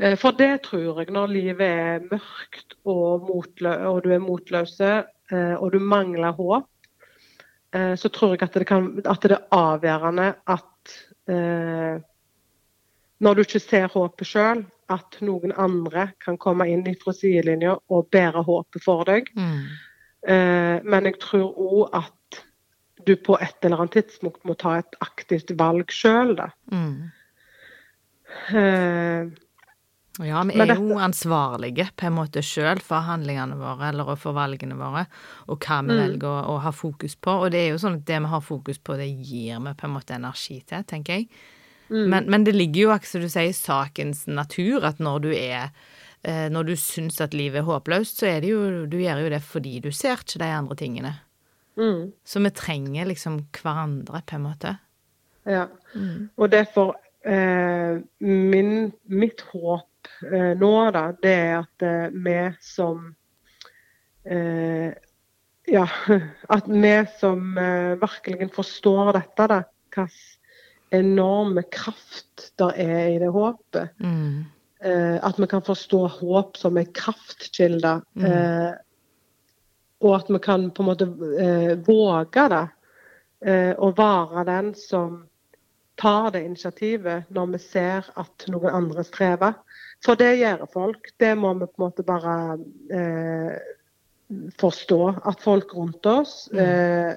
Eh, 0.00 0.16
for 0.18 0.36
det 0.38 0.62
tror 0.68 1.00
jeg, 1.00 1.10
når 1.14 1.32
livet 1.32 1.68
er 1.68 2.04
mørkt 2.06 2.76
og, 2.84 3.30
og 3.30 4.02
du 4.04 4.12
er 4.14 4.22
motløse 4.22 4.90
eh, 5.32 5.54
og 5.56 5.72
du 5.74 5.78
mangler 5.82 6.36
håp, 6.36 6.68
eh, 7.74 7.94
så 7.98 8.10
tror 8.14 8.36
jeg 8.36 8.46
at 8.46 8.60
det, 8.60 8.66
kan, 8.68 8.92
at 9.04 9.26
det 9.26 9.34
er 9.38 9.48
avgjørende 9.54 10.32
at 10.46 10.64
når 13.20 13.34
du 13.36 13.40
ikke 13.42 13.60
ser 13.60 13.90
håpet 13.92 14.24
sjøl, 14.30 14.62
at 14.88 15.18
noen 15.20 15.52
andre 15.60 16.06
kan 16.24 16.38
komme 16.40 16.64
inn 16.72 16.86
fra 17.02 17.12
sidelinja 17.12 17.74
og 17.92 18.06
bære 18.08 18.40
håpet 18.46 18.80
for 18.80 19.04
deg. 19.04 19.28
Mm. 19.36 19.66
Eh, 20.26 20.78
men 20.82 21.08
jeg 21.08 21.18
tror 21.22 21.52
òg 21.54 21.98
at 22.00 22.40
du 23.06 23.14
på 23.16 23.36
et 23.40 23.64
eller 23.64 23.84
annet 23.84 24.00
tidspunkt 24.00 24.42
må 24.48 24.56
ta 24.58 24.78
et 24.80 24.96
aktivt 25.04 25.52
valg 25.58 25.92
sjøl, 25.94 26.34
da. 26.38 26.48
Mm. 26.72 27.10
Eh, 28.58 29.28
ja, 30.26 30.40
vi 30.42 30.58
er 30.58 30.72
jo 30.74 30.96
ansvarlige 30.98 31.86
på 31.96 32.08
en 32.08 32.16
måte 32.16 32.42
sjøl 32.42 32.80
for 32.82 33.06
handlingene 33.06 33.54
våre 33.60 33.92
eller 33.92 34.16
for 34.18 34.34
valgene 34.36 34.74
våre, 34.78 35.04
og 35.46 35.62
hva 35.62 35.78
vi 35.84 35.94
mm. 35.94 36.00
velger 36.02 36.30
å, 36.30 36.40
å, 36.54 36.56
ha 36.64 36.72
fokus 36.74 37.14
på. 37.14 37.36
Og 37.44 37.54
det 37.54 37.62
er 37.62 37.70
jo 37.72 37.82
sånn 37.84 38.00
at 38.00 38.08
det 38.08 38.18
vi 38.24 38.32
har 38.32 38.42
fokus 38.44 38.82
på, 38.82 38.98
det 38.98 39.06
gir 39.06 39.62
vi 39.62 39.76
på 39.78 39.86
en 39.86 39.94
måte 39.94 40.18
energi 40.18 40.58
til, 40.66 40.82
tenker 40.90 41.20
jeg. 41.20 41.30
Mm. 41.88 42.04
Men, 42.10 42.26
men 42.34 42.44
det 42.44 42.56
ligger 42.56 42.82
jo, 42.82 42.96
som 43.06 43.22
du 43.22 43.30
sier, 43.30 43.52
i 43.52 43.56
sakens 43.56 44.26
natur 44.28 44.84
at 44.84 44.98
når 45.00 45.22
du 45.24 45.30
er 45.32 45.70
Når 46.26 46.66
du 46.66 46.72
syns 46.76 47.20
at 47.22 47.34
livet 47.36 47.60
er 47.60 47.66
håpløst, 47.68 48.18
så 48.18 48.26
er 48.26 48.40
det 48.42 48.50
jo 48.50 48.86
Du 48.90 48.96
gjør 48.98 49.20
jo 49.22 49.28
det 49.30 49.38
fordi 49.46 49.76
du 49.84 49.92
ser 49.94 50.18
ikke 50.18 50.40
de 50.42 50.48
andre 50.50 50.76
tingene. 50.76 51.12
Mm. 51.78 52.12
Så 52.24 52.40
vi 52.42 52.50
trenger 52.50 53.06
liksom 53.06 53.38
hverandre, 53.54 54.22
på 54.26 54.36
en 54.36 54.42
måte. 54.42 54.74
Ja. 55.46 55.66
Mm. 55.94 56.28
Og 56.36 56.50
derfor 56.50 56.96
eh, 57.22 58.00
min, 58.18 58.92
Mitt 59.04 59.44
håp 59.52 60.10
eh, 60.26 60.54
nå, 60.58 60.72
da, 60.94 61.04
det 61.22 61.34
er 61.34 61.54
at 61.60 61.86
eh, 61.86 62.08
vi 62.12 62.38
som 62.60 63.12
eh, 64.24 64.90
Ja, 65.68 65.86
at 66.56 66.68
vi 66.68 66.94
som 67.20 67.58
eh, 67.60 67.94
virkelig 68.00 68.50
forstår 68.56 69.12
dette, 69.20 69.48
da, 69.54 69.62
hvilken 69.94 70.12
enorme 70.90 71.62
kraft 71.68 72.46
det 72.56 72.70
er 72.80 73.08
i 73.12 73.18
det 73.20 73.28
håpet. 73.28 73.90
Mm. 74.00 74.46
Eh, 74.80 75.16
at 75.24 75.38
vi 75.38 75.46
kan 75.50 75.62
forstå 75.62 76.04
håp 76.20 76.56
som 76.56 76.76
en 76.76 76.92
kraftkilde. 76.94 78.00
Mm. 78.14 78.26
Eh, 78.26 78.74
og 80.06 80.14
at 80.20 80.28
vi 80.30 80.38
kan 80.38 80.68
på 80.70 80.84
en 80.84 80.90
måte 80.92 81.08
eh, 81.42 81.72
våge 81.86 82.44
det. 82.52 82.66
Eh, 83.46 83.72
og 83.78 83.98
være 83.98 84.44
den 84.46 84.72
som 84.74 85.24
tar 85.98 86.30
det 86.30 86.44
initiativet 86.46 87.30
når 87.34 87.52
vi 87.54 87.60
ser 87.62 88.06
at 88.18 88.46
noen 88.50 88.70
andre 88.70 89.04
strever. 89.06 89.58
For 90.04 90.18
det 90.18 90.36
gjør 90.38 90.66
folk. 90.70 91.10
Det 91.18 91.34
må 91.38 91.54
vi 91.58 91.66
på 91.66 91.82
en 91.82 91.86
måte 91.88 92.06
bare 92.06 92.36
eh, 92.94 93.56
forstå. 94.60 95.00
At 95.26 95.42
folk 95.42 95.74
rundt 95.74 96.06
oss 96.06 96.46
eh, 96.54 97.16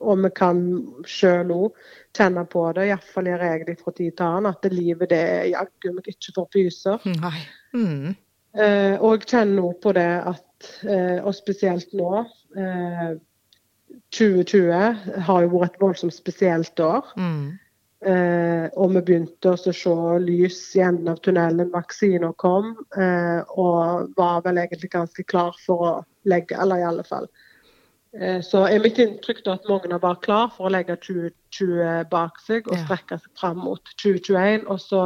og 0.00 0.20
vi 0.24 0.30
kan 0.36 0.60
sjøl 1.08 1.52
òg 1.54 1.78
kjenne 2.16 2.44
på 2.52 2.64
det, 2.76 2.88
iallfall 2.90 3.30
gjør 3.30 3.44
jeg 3.48 3.66
det 3.68 3.76
fra 3.80 3.92
tid 3.96 4.16
til 4.16 4.26
annen, 4.26 4.50
at 4.50 4.62
det 4.64 4.72
livet 4.74 5.12
det 5.12 5.20
er 5.20 5.50
jaggu 5.52 5.92
meg 5.96 6.10
ikke 6.12 6.34
for 6.36 6.50
fyser. 6.52 7.06
Nei. 7.22 7.38
Mm. 7.76 8.16
Eh, 8.56 8.94
og 8.96 9.16
jeg 9.16 9.30
kjenner 9.30 9.68
òg 9.68 9.78
på 9.84 9.92
det 9.96 10.10
at, 10.32 10.70
eh, 10.88 11.18
og 11.20 11.34
spesielt 11.36 11.92
nå 11.96 12.10
eh, 12.56 13.16
2020 14.16 15.22
har 15.28 15.44
jo 15.44 15.52
vært 15.52 15.76
et 15.76 15.82
voldsomt 15.82 16.14
spesielt 16.14 16.80
år. 16.80 17.08
Mm. 17.20 17.56
Eh, 18.06 18.66
og 18.76 18.92
vi 18.92 19.02
begynte 19.08 19.54
å 19.54 19.58
se 19.58 19.94
lys 20.22 20.58
i 20.76 20.82
enden 20.84 21.10
av 21.10 21.20
tunnelen. 21.24 21.72
Vaksiner 21.72 22.34
kom, 22.40 22.74
eh, 22.96 23.40
og 23.56 24.12
var 24.16 24.42
vel 24.44 24.60
egentlig 24.62 24.92
ganske 24.92 25.24
klar 25.24 25.56
for 25.64 25.86
å 25.88 25.92
legge, 26.28 26.58
eller 26.60 26.82
i 26.82 26.86
alle 26.86 27.04
fall. 27.04 27.28
Eh, 28.20 28.40
så 28.42 28.64
er 28.68 28.80
mitt 28.80 28.98
inntrykk 29.02 29.42
da 29.44 29.56
at 29.58 29.66
mange 29.68 29.98
var 30.02 30.20
klar 30.24 30.48
for 30.54 30.68
å 30.68 30.72
legge 30.72 30.96
2020 31.04 32.06
bak 32.10 32.38
seg 32.44 32.68
og 32.70 32.78
strekke 32.84 33.18
seg 33.20 33.32
fram 33.38 33.60
mot 33.64 33.92
2021. 34.02 34.66
Og 34.72 34.80
så 34.80 35.02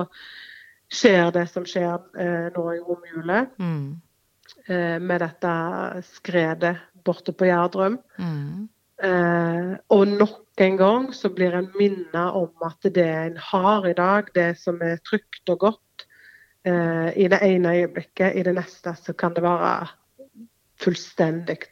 skjer 0.91 1.31
det 1.35 1.47
som 1.51 1.67
skjer 1.69 1.99
eh, 2.19 2.51
nå 2.55 2.67
i 2.75 2.81
romjula, 2.83 3.47
Mm. 3.59 4.01
eh, 4.69 4.99
med 4.99 5.21
dette 5.21 5.55
skredet 6.17 6.77
borte 7.05 7.33
på 7.33 7.47
Gjerdrum. 7.47 7.99
Mm. 8.19 8.69
Eh, 9.03 9.77
og 9.91 10.07
nok 10.09 10.61
en 10.61 10.77
gang 10.77 11.13
så 11.15 11.31
blir 11.33 11.55
en 11.57 11.71
minnet 11.79 12.35
om 12.37 12.51
at 12.67 12.83
det 12.83 13.07
en 13.07 13.37
har 13.37 13.87
i 13.89 13.95
dag, 13.97 14.29
det 14.35 14.59
som 14.59 14.81
er 14.83 14.99
trygt 15.07 15.49
og 15.49 15.59
godt, 15.59 16.07
eh, 16.65 17.09
i 17.17 17.29
det 17.29 17.39
ene 17.43 17.73
øyeblikket, 17.73 18.37
i 18.37 18.43
det 18.43 18.55
neste 18.55 18.93
så 18.99 19.13
kan 19.17 19.33
det 19.35 19.43
være 19.43 19.89
fullstendig 20.81 21.71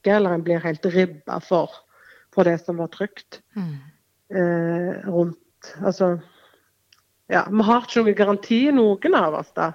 vekke, 0.00 0.16
eller 0.16 0.34
en 0.34 0.42
blir 0.44 0.60
helt 0.60 0.86
ribba 0.86 1.40
for, 1.40 1.70
for 2.34 2.44
det 2.44 2.60
som 2.64 2.76
var 2.76 2.88
trygt 2.88 3.42
Mm. 3.56 3.76
eh, 4.30 5.08
rundt 5.08 5.38
Altså, 5.84 6.18
ja, 7.28 7.44
vi 7.50 7.62
har 7.62 7.82
ikke 7.82 8.00
noen 8.00 8.14
garanti, 8.16 8.70
noen 8.72 9.14
av 9.14 9.34
oss, 9.34 9.52
da. 9.52 9.72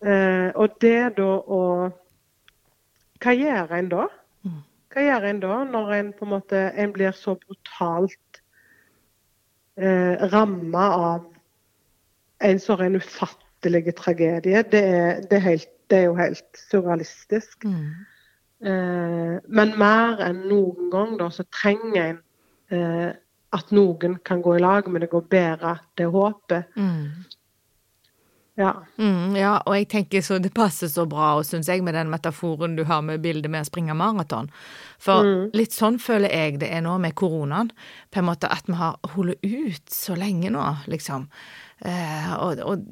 Eh, 0.00 0.52
og 0.54 0.78
det 0.80 1.16
da 1.16 1.36
å 1.46 1.92
Hva 3.20 3.32
gjør 3.32 3.72
en 3.72 3.88
da? 3.88 4.06
Mm. 4.44 4.62
Hva 4.92 5.02
gjør 5.02 5.24
en 5.24 5.40
da, 5.40 5.64
når 5.64 5.92
en 5.92 6.12
på 6.12 6.24
en 6.24 6.30
måte 6.30 6.72
en 6.76 6.92
blir 6.92 7.12
så 7.12 7.34
brutalt 7.34 8.40
eh, 9.76 10.16
ramma 10.32 10.88
av 10.96 11.24
en 12.40 12.58
så 12.58 12.76
en 12.80 12.96
ufattelig 12.96 13.94
tragedie? 13.96 14.62
Det 14.62 14.82
er, 14.82 15.20
det, 15.20 15.32
er 15.32 15.40
helt, 15.40 15.68
det 15.90 15.98
er 15.98 16.04
jo 16.04 16.14
helt 16.14 16.62
surrealistisk. 16.70 17.64
Mm. 17.64 18.06
Eh, 18.64 19.36
men 19.48 19.74
mer 19.78 20.22
enn 20.24 20.44
noen 20.48 20.90
gang 20.92 21.16
da, 21.20 21.28
så 21.30 21.44
trenger 21.52 22.02
en 22.06 22.20
eh, 22.72 23.10
at 23.56 23.70
noen 23.72 24.18
kan 24.24 24.40
gå 24.42 24.56
i 24.56 24.60
lag 24.60 24.88
med 24.90 25.04
det 25.04 25.10
går 25.12 25.26
bedre. 25.30 25.78
det 25.96 26.06
håpet. 26.12 26.76
Mm. 26.76 27.24
Ja. 28.56 28.70
Mm, 28.96 29.36
ja, 29.36 29.58
og 29.68 29.74
jeg 29.76 29.88
tenker 29.92 30.22
så 30.24 30.38
det 30.40 30.54
passer 30.56 30.88
så 30.88 31.04
bra, 31.08 31.34
og 31.36 31.44
syns 31.44 31.68
jeg, 31.68 31.82
med 31.84 31.92
den 31.94 32.08
metaforen 32.08 32.76
du 32.76 32.84
har 32.88 33.02
med 33.04 33.20
bildet 33.20 33.50
med 33.52 33.66
å 33.66 33.68
springe 33.68 33.92
maraton. 33.94 34.48
For 34.98 35.22
Mm. 35.22 35.50
litt 35.52 35.72
sånn 35.76 35.98
føler 36.00 36.32
jeg 36.32 36.58
det 36.60 36.70
er 36.72 36.80
nå 36.80 36.98
med 36.98 37.14
koronaen. 37.14 37.70
På 38.10 38.18
en 38.18 38.24
måte 38.24 38.48
at 38.50 38.64
vi 38.66 38.72
har 38.72 38.96
holdt 39.04 39.44
ut 39.44 39.90
så 39.92 40.16
lenge 40.16 40.50
nå, 40.50 40.64
liksom. 40.86 41.28
Eh, 41.84 42.32
og, 42.40 42.58
og, 42.64 42.86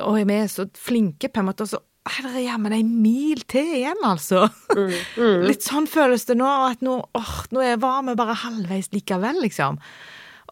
og 0.00 0.26
vi 0.26 0.34
er 0.34 0.48
så 0.48 0.64
flinke, 0.72 1.28
på 1.28 1.40
en 1.40 1.46
måte, 1.46 1.62
og 1.62 1.68
så 1.68 1.78
er 2.08 2.26
det 2.34 2.42
jammen 2.44 2.72
en 2.74 2.88
mil 3.02 3.42
til 3.50 3.68
igjen, 3.78 4.00
altså. 4.04 4.48
Mm, 4.74 4.90
mm. 5.16 5.44
Litt 5.46 5.62
sånn 5.66 5.86
føles 5.86 6.24
det 6.26 6.34
nå, 6.40 6.48
at 6.66 6.82
nå, 6.82 6.96
åh, 7.14 7.34
nå 7.54 7.62
er, 7.62 7.76
var 7.82 8.02
vi 8.06 8.16
bare 8.18 8.34
halvveis 8.42 8.90
likevel, 8.94 9.38
liksom. 9.44 9.78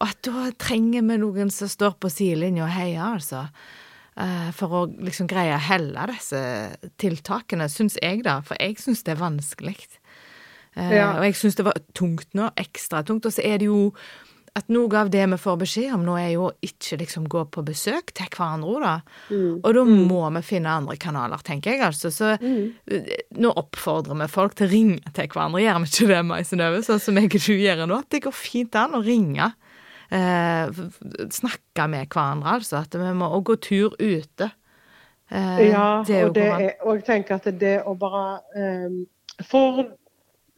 Og 0.00 0.06
at 0.06 0.22
da 0.28 0.46
trenger 0.62 1.02
vi 1.08 1.16
noen 1.20 1.50
som 1.52 1.68
står 1.68 1.96
på 2.00 2.08
sidelinja 2.12 2.64
og 2.68 2.72
heier, 2.76 3.02
altså. 3.18 3.46
Eh, 4.20 4.50
For 4.56 4.72
å 4.78 4.84
liksom 5.00 5.28
greie 5.30 5.56
å 5.56 5.60
helle 5.66 6.06
disse 6.12 6.40
tiltakene, 7.02 7.66
syns 7.72 7.98
jeg 8.00 8.22
da. 8.26 8.38
For 8.46 8.56
jeg 8.60 8.78
syns 8.80 9.02
det 9.06 9.16
er 9.16 9.20
vanskelig. 9.24 9.76
Eh, 10.76 10.94
Ja. 11.00 11.10
Og 11.18 11.24
jeg 11.26 11.34
syns 11.40 11.58
det 11.58 11.66
var 11.66 11.78
tungt 11.98 12.30
nå, 12.38 12.50
ekstra 12.62 13.02
tungt. 13.04 13.26
Og 13.26 13.32
så 13.34 13.42
er 13.44 13.58
det 13.58 13.66
jo 13.68 13.90
at 14.58 14.70
noe 14.72 14.90
av 14.98 15.10
det 15.12 15.22
vi 15.30 15.38
får 15.38 15.58
beskjed 15.60 15.92
om 15.94 16.04
nå, 16.06 16.16
er 16.18 16.32
jo 16.32 16.48
å 16.48 16.52
ikke 16.66 16.98
liksom 17.00 17.26
gå 17.30 17.44
på 17.54 17.62
besøk 17.66 18.12
til 18.18 18.28
hverandre, 18.34 18.80
da. 18.82 18.94
Mm. 19.30 19.60
Og 19.60 19.76
da 19.76 19.84
må 19.86 20.22
vi 20.36 20.42
finne 20.46 20.74
andre 20.80 20.96
kanaler, 21.00 21.42
tenker 21.46 21.74
jeg, 21.74 21.82
altså. 21.86 22.10
Så 22.14 22.32
mm. 22.42 23.36
nå 23.42 23.52
oppfordrer 23.62 24.18
vi 24.22 24.30
folk 24.32 24.56
til 24.58 24.66
å 24.66 24.72
ringe 24.72 25.14
til 25.16 25.30
hverandre. 25.30 25.62
Gjør 25.62 25.82
vi 25.84 25.90
ikke 25.92 26.08
det, 26.10 26.22
Mai 26.26 26.40
Synnøve, 26.46 26.80
sånn 26.86 27.02
som 27.02 27.20
jeg 27.20 27.30
og 27.30 27.44
du 27.46 27.52
gjør 27.54 27.84
nå? 27.86 28.00
At 28.02 28.10
det 28.14 28.24
går 28.26 28.36
fint 28.36 28.78
an 28.80 28.98
å 28.98 29.02
ringe. 29.06 29.52
Eh, 30.10 30.80
snakke 31.30 31.86
med 31.92 32.08
hverandre, 32.10 32.56
altså. 32.58 32.82
At 32.82 32.98
vi 32.98 33.12
må 33.16 33.30
gå 33.46 33.58
tur 33.62 33.94
ute. 34.00 34.50
Eh, 35.30 35.68
Ja, 35.70 36.02
det 36.06 36.16
er 36.16 36.26
og, 36.26 36.34
det 36.34 36.48
er, 36.50 36.72
og 36.82 36.98
jeg 36.98 37.06
tenker 37.06 37.38
at 37.38 37.46
det 37.60 37.76
å 37.86 37.94
bare 37.94 38.40
eh, 38.58 38.98
For 39.46 39.84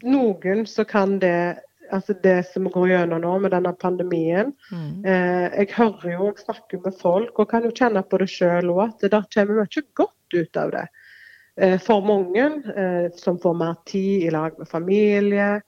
noen 0.02 0.64
så 0.66 0.86
kan 0.88 1.18
det 1.22 1.60
Altså 1.92 2.14
det 2.24 2.38
som 2.48 2.64
går 2.72 2.88
gjennom 2.88 3.20
nå 3.22 3.32
med 3.44 3.52
denne 3.52 3.72
pandemien 3.76 4.52
Mm. 4.72 5.04
eh, 5.04 5.58
Jeg 5.58 5.68
hører 5.76 6.12
jo, 6.12 6.28
og 6.28 6.38
snakker 6.38 6.80
med 6.84 6.94
folk 7.00 7.38
og 7.38 7.50
kan 7.50 7.64
jo 7.64 7.70
kjenne 7.70 8.02
på 8.02 8.18
det 8.18 8.28
sjøl 8.32 8.70
òg, 8.72 8.88
at 8.88 9.10
det 9.10 9.24
kommer 9.34 9.60
mye 9.60 9.82
godt 9.94 10.34
ut 10.34 10.56
av 10.56 10.70
det. 10.72 10.86
Eh, 11.58 11.78
for 11.78 12.00
mange 12.00 12.46
eh, 12.76 13.10
som 13.16 13.38
får 13.38 13.54
mer 13.54 13.76
tid 13.86 14.24
i 14.24 14.30
lag 14.30 14.58
med 14.58 14.68
familie. 14.68 15.60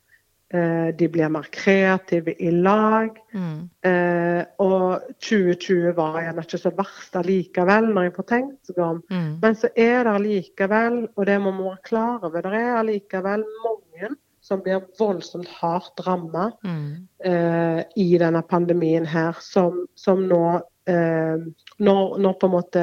Eh, 0.55 0.89
de 0.97 1.09
blir 1.09 1.29
mer 1.29 1.47
kreative 1.51 2.35
i 2.39 2.51
lag. 2.51 3.17
Mm. 3.35 3.69
Eh, 3.85 4.45
og 4.63 5.03
2020 5.21 5.93
var 5.97 6.21
gjerne 6.23 6.45
ikke 6.45 6.61
så 6.63 6.71
verst 6.77 7.17
allikevel, 7.17 7.89
når 7.93 8.03
jeg 8.09 8.15
får 8.15 8.29
tenkt 8.29 8.71
seg 8.71 8.79
om. 8.79 9.03
Mm. 9.11 9.33
Men 9.43 9.55
så 9.59 9.69
er 9.77 10.05
det 10.05 10.13
allikevel, 10.15 11.09
og 11.17 11.27
det 11.27 11.41
må 11.41 11.53
vi 11.57 11.65
være 11.69 11.83
klar 11.89 12.21
over, 12.23 12.41
det 12.41 12.61
er 12.61 12.77
allikevel 12.79 13.45
mange 13.65 14.15
som 14.45 14.61
blir 14.61 14.83
voldsomt 14.99 15.49
hardt 15.61 16.03
ramma 16.07 16.51
Mm. 16.65 17.09
eh, 17.25 17.83
i 17.97 18.19
denne 18.21 18.43
pandemien 18.43 19.07
her, 19.09 19.37
som, 19.41 19.87
som 19.97 20.27
nå 20.29 20.61
eh, 20.87 21.37
når, 21.81 22.19
når 22.21 22.35
på 22.41 22.49
en 22.51 22.53
måte 22.53 22.83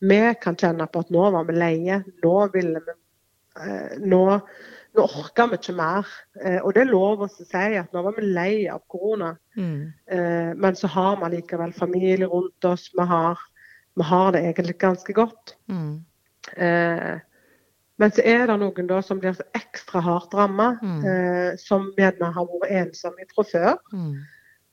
vi 0.00 0.20
kan 0.40 0.56
kjenne 0.56 0.86
på 0.88 1.02
at 1.04 1.10
nå 1.12 1.30
var 1.34 1.44
vi 1.48 1.56
leie, 1.58 1.98
nå 2.24 2.36
ville 2.54 2.80
vi 2.86 2.94
eh, 3.60 3.98
nå, 4.00 4.22
nå 4.96 5.04
orker 5.04 5.50
vi 5.50 5.58
ikke 5.60 5.74
mer. 5.76 6.08
Eh, 6.40 6.60
og 6.62 6.72
det 6.72 6.86
er 6.86 6.92
lov 6.94 7.26
å 7.26 7.28
si 7.28 7.44
at 7.52 7.92
nå 7.92 8.04
var 8.06 8.16
vi 8.16 8.30
lei 8.32 8.54
av 8.72 8.80
korona. 8.88 9.34
Mm. 9.56 9.92
Eh, 10.06 10.52
men 10.56 10.78
så 10.80 10.88
har 10.94 11.20
vi 11.20 11.34
likevel 11.36 11.76
familie 11.76 12.30
rundt 12.32 12.64
oss. 12.64 12.88
Vi 12.96 13.04
har, 13.12 13.44
vi 14.00 14.08
har 14.08 14.32
det 14.32 14.46
egentlig 14.46 14.78
ganske 14.80 15.12
godt. 15.20 15.56
Mm. 15.68 16.00
Men 17.98 18.10
så 18.10 18.22
er 18.24 18.46
det 18.46 18.56
noen 18.58 18.86
da 18.88 19.00
som 19.04 19.18
blir 19.20 19.34
så 19.36 19.44
ekstra 19.54 20.00
hardt 20.02 20.32
ramma, 20.34 20.78
Mm. 20.82 21.04
eh, 21.04 21.56
som 21.56 21.92
gjerne 21.96 22.32
har 22.34 22.46
vært 22.46 22.70
ensomme 22.70 23.26
fra 23.34 23.44
før. 23.44 23.76
Mm. 23.92 24.14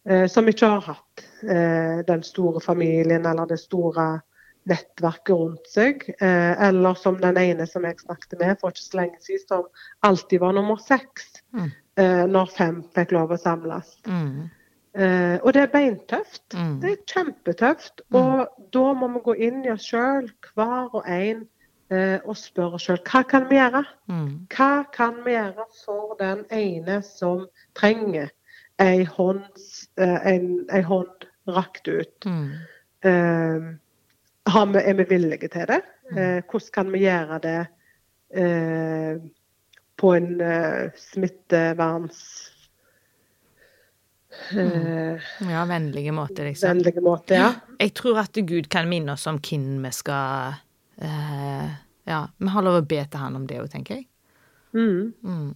Eh, 0.09 0.27
som 0.27 0.47
ikke 0.47 0.65
har 0.67 0.81
hatt 0.81 1.25
eh, 1.43 2.01
den 2.07 2.23
store 2.23 2.59
familien 2.63 3.25
eller 3.25 3.45
det 3.45 3.59
store 3.59 4.21
nettverket 4.69 5.35
rundt 5.35 5.67
seg. 5.67 6.03
Eh, 6.21 6.61
eller 6.69 6.93
som 6.95 7.17
den 7.19 7.37
ene 7.37 7.67
som 7.67 7.83
jeg 7.83 7.99
snakket 7.99 8.39
med 8.39 8.59
for 8.61 8.69
ikke 8.71 8.85
så 8.85 8.97
lenge 9.01 9.19
siden, 9.21 9.47
som 9.47 9.63
alltid 10.03 10.39
var 10.39 10.53
nummer 10.53 10.77
seks 10.77 11.41
Mm. 11.53 11.71
eh, 11.97 12.25
når 12.27 12.45
fem 12.55 12.83
fikk 12.95 13.11
lov 13.11 13.31
å 13.31 13.37
samles. 13.37 13.97
Mm. 14.07 14.49
Eh, 14.95 15.39
og 15.43 15.53
det 15.53 15.61
er 15.63 15.67
beintøft. 15.73 16.53
Mm. 16.55 16.79
Det 16.81 16.91
er 16.91 17.05
kjempetøft. 17.05 18.01
Og 18.13 18.47
da 18.73 18.93
må 18.93 19.07
vi 19.13 19.19
gå 19.25 19.35
inn 19.47 19.65
i 19.65 19.69
oss 19.71 19.85
sjøl, 19.91 20.29
hver 20.55 20.89
og 20.95 21.03
en, 21.07 21.47
og 21.89 22.35
spørre 22.37 22.77
oss 22.77 22.83
sjøl 22.85 22.99
hva 23.01 23.23
kan 23.25 23.47
vi 23.49 23.57
gjøre? 23.57 23.81
Mm. 24.11 24.27
Hva 24.53 24.83
kan 24.93 25.23
vi 25.25 25.33
gjøre 25.33 25.65
for 25.79 26.13
den 26.19 26.43
ene 26.53 26.99
som 27.05 27.47
trenger 27.77 28.29
ei 28.79 29.07
hånd, 29.09 29.47
en, 29.97 30.45
en, 30.69 30.85
hånd 30.85 31.25
rakt 31.49 31.89
ut? 31.89 32.29
Mm. 32.29 32.51
Eh, 33.09 33.69
har 34.49 34.69
vi, 34.73 34.83
er 34.85 34.93
vi 35.01 35.07
villige 35.09 35.49
til 35.49 35.65
det? 35.69 35.81
Eh, 36.13 36.39
hvordan 36.45 36.71
kan 36.73 36.93
vi 36.93 37.03
gjøre 37.03 37.41
det 37.43 37.59
eh, 38.33 39.19
på 39.99 40.13
en 40.15 40.31
eh, 40.41 40.89
smitteverns... 40.97 42.23
Mm. 44.53 45.17
Ja, 45.49 45.65
vennlige 45.65 46.11
måter, 46.13 46.45
liksom. 46.45 46.69
vennlige 46.69 47.01
måte, 47.01 47.33
ja. 47.33 47.49
Jeg 47.79 47.93
tror 47.97 48.21
at 48.21 48.37
Gud 48.47 48.69
kan 48.71 48.87
minne 48.89 49.15
oss 49.17 49.25
om 49.27 49.39
hvem 49.41 49.81
vi 49.83 49.91
skal 49.91 50.59
eh, 51.01 51.69
Ja, 52.09 52.27
vi 52.37 52.47
har 52.47 52.61
lov 52.65 52.79
å 52.81 52.87
be 52.87 53.03
til 53.05 53.19
han 53.21 53.35
om 53.35 53.45
det 53.47 53.59
òg, 53.61 53.69
tenker 53.69 53.95
jeg. 53.99 54.07
Mm. 54.73 55.13
Mm. 55.23 55.53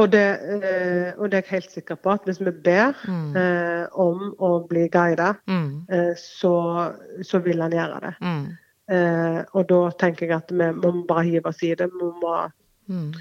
Og, 0.00 0.06
det, 0.10 0.22
eh, 0.40 1.12
og 1.18 1.28
det 1.30 1.36
er 1.36 1.42
jeg 1.42 1.50
helt 1.50 1.70
sikker 1.74 1.96
på 2.00 2.12
at 2.14 2.24
hvis 2.24 2.38
vi 2.40 2.50
ber 2.50 2.94
Mm. 3.06 3.36
eh, 3.36 3.86
om 3.92 4.34
å 4.40 4.66
bli 4.68 4.88
guida, 4.88 5.34
Mm. 5.46 5.84
eh, 5.90 6.14
så, 6.16 6.94
så 7.22 7.38
vil 7.44 7.60
han 7.60 7.70
gjøre 7.72 8.00
det. 8.00 8.14
Mm. 8.22 8.46
Eh, 8.88 9.44
og 9.54 9.68
da 9.68 9.90
tenker 9.90 10.26
jeg 10.26 10.36
at 10.36 10.50
vi 10.50 10.70
må 10.72 11.06
bare 11.06 11.24
hive 11.24 11.46
oss 11.46 11.62
i 11.62 11.74
det. 11.74 11.90
Vi 11.92 12.10
må, 12.22 12.50
Mm. 12.88 13.12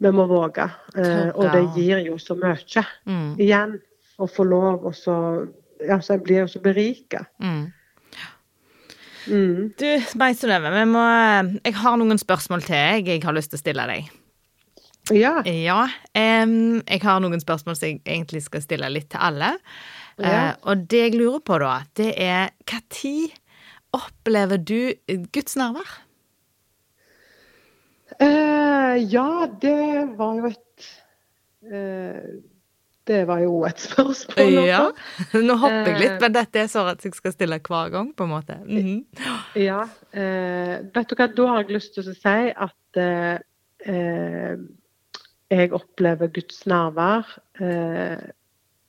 vi 0.00 0.10
må 0.10 0.26
våge. 0.28 0.70
Eh, 0.96 1.30
og 1.34 1.52
det 1.52 1.74
gir 1.74 1.98
jo 2.06 2.14
så 2.18 2.34
mye. 2.38 2.86
Igjen 3.36 3.80
å 4.18 4.26
få 4.30 4.44
lov, 4.48 4.84
og 4.86 4.94
så 4.94 5.48
Ja, 5.86 5.98
så 5.98 6.14
jeg 6.14 6.22
blir 6.24 6.38
jo 6.40 6.46
så 6.46 6.58
berika. 6.62 7.26
Mm. 7.38 7.70
Mm. 9.26 9.72
Du, 9.78 9.86
Svein 10.06 10.36
Synnøve, 10.38 10.70
må 10.86 11.02
Jeg 11.64 11.74
har 11.80 11.98
noen 11.98 12.20
spørsmål 12.20 12.62
til 12.66 12.76
jeg, 12.76 13.06
jeg 13.08 13.24
har 13.24 13.34
lyst 13.36 13.52
til 13.52 13.58
å 13.60 13.64
stille 13.64 13.86
deg. 13.90 14.12
Ja. 15.14 15.42
Ja. 15.46 15.82
um, 16.46 16.82
jeg 16.82 17.02
har 17.04 17.20
noen 17.22 17.42
spørsmål 17.42 17.76
som 17.78 17.88
jeg 17.88 18.00
egentlig 18.04 18.42
skal 18.46 18.64
stille 18.64 18.90
litt 18.90 19.10
til 19.12 19.22
alle. 19.22 19.52
Ja. 20.18 20.32
Uh, 20.32 20.70
og 20.72 20.86
det 20.90 21.02
jeg 21.02 21.18
lurer 21.18 21.42
på, 21.44 21.58
da, 21.62 21.80
det 21.98 22.12
er 22.16 22.50
når 22.66 23.34
opplever 23.96 24.60
du 24.60 24.92
Guds 25.32 25.56
nærvær? 25.58 25.94
Uh, 28.20 28.96
ja, 29.12 29.46
det 29.62 30.16
var 30.16 30.36
jo 30.38 30.50
et 30.50 30.86
eh, 31.72 32.36
Det 33.06 33.20
var 33.28 33.38
jo 33.44 33.60
et 33.68 33.78
spørsmål 33.78 34.56
også. 34.58 34.64
Ja. 34.66 34.80
Nå 35.46 35.54
hopper 35.62 35.92
jeg 35.92 36.00
litt, 36.00 36.14
Eh. 36.16 36.20
men 36.24 36.32
dette 36.34 36.58
er 36.64 36.70
sånn 36.72 36.88
at 36.90 37.04
jeg 37.06 37.14
skal 37.14 37.32
stille 37.36 37.58
hver 37.62 37.92
gang, 37.94 38.08
på 38.18 38.24
en 38.26 38.32
måte. 38.32 38.56
Mhm. 38.66 38.96
Ja. 39.62 39.84
Eh, 40.12 40.80
vet 40.94 41.08
du 41.08 41.14
hva, 41.20 41.28
da 41.36 41.46
har 41.52 41.62
jeg 41.62 41.76
lyst 41.76 41.94
til 41.94 42.02
å 42.10 42.14
si 42.16 42.34
at 42.66 42.98
eh, 42.98 43.38
eh, 43.86 44.56
jeg 45.54 45.70
opplever 45.78 46.32
Guds 46.34 46.64
nærvær 46.66 47.30
eh, 47.62 48.26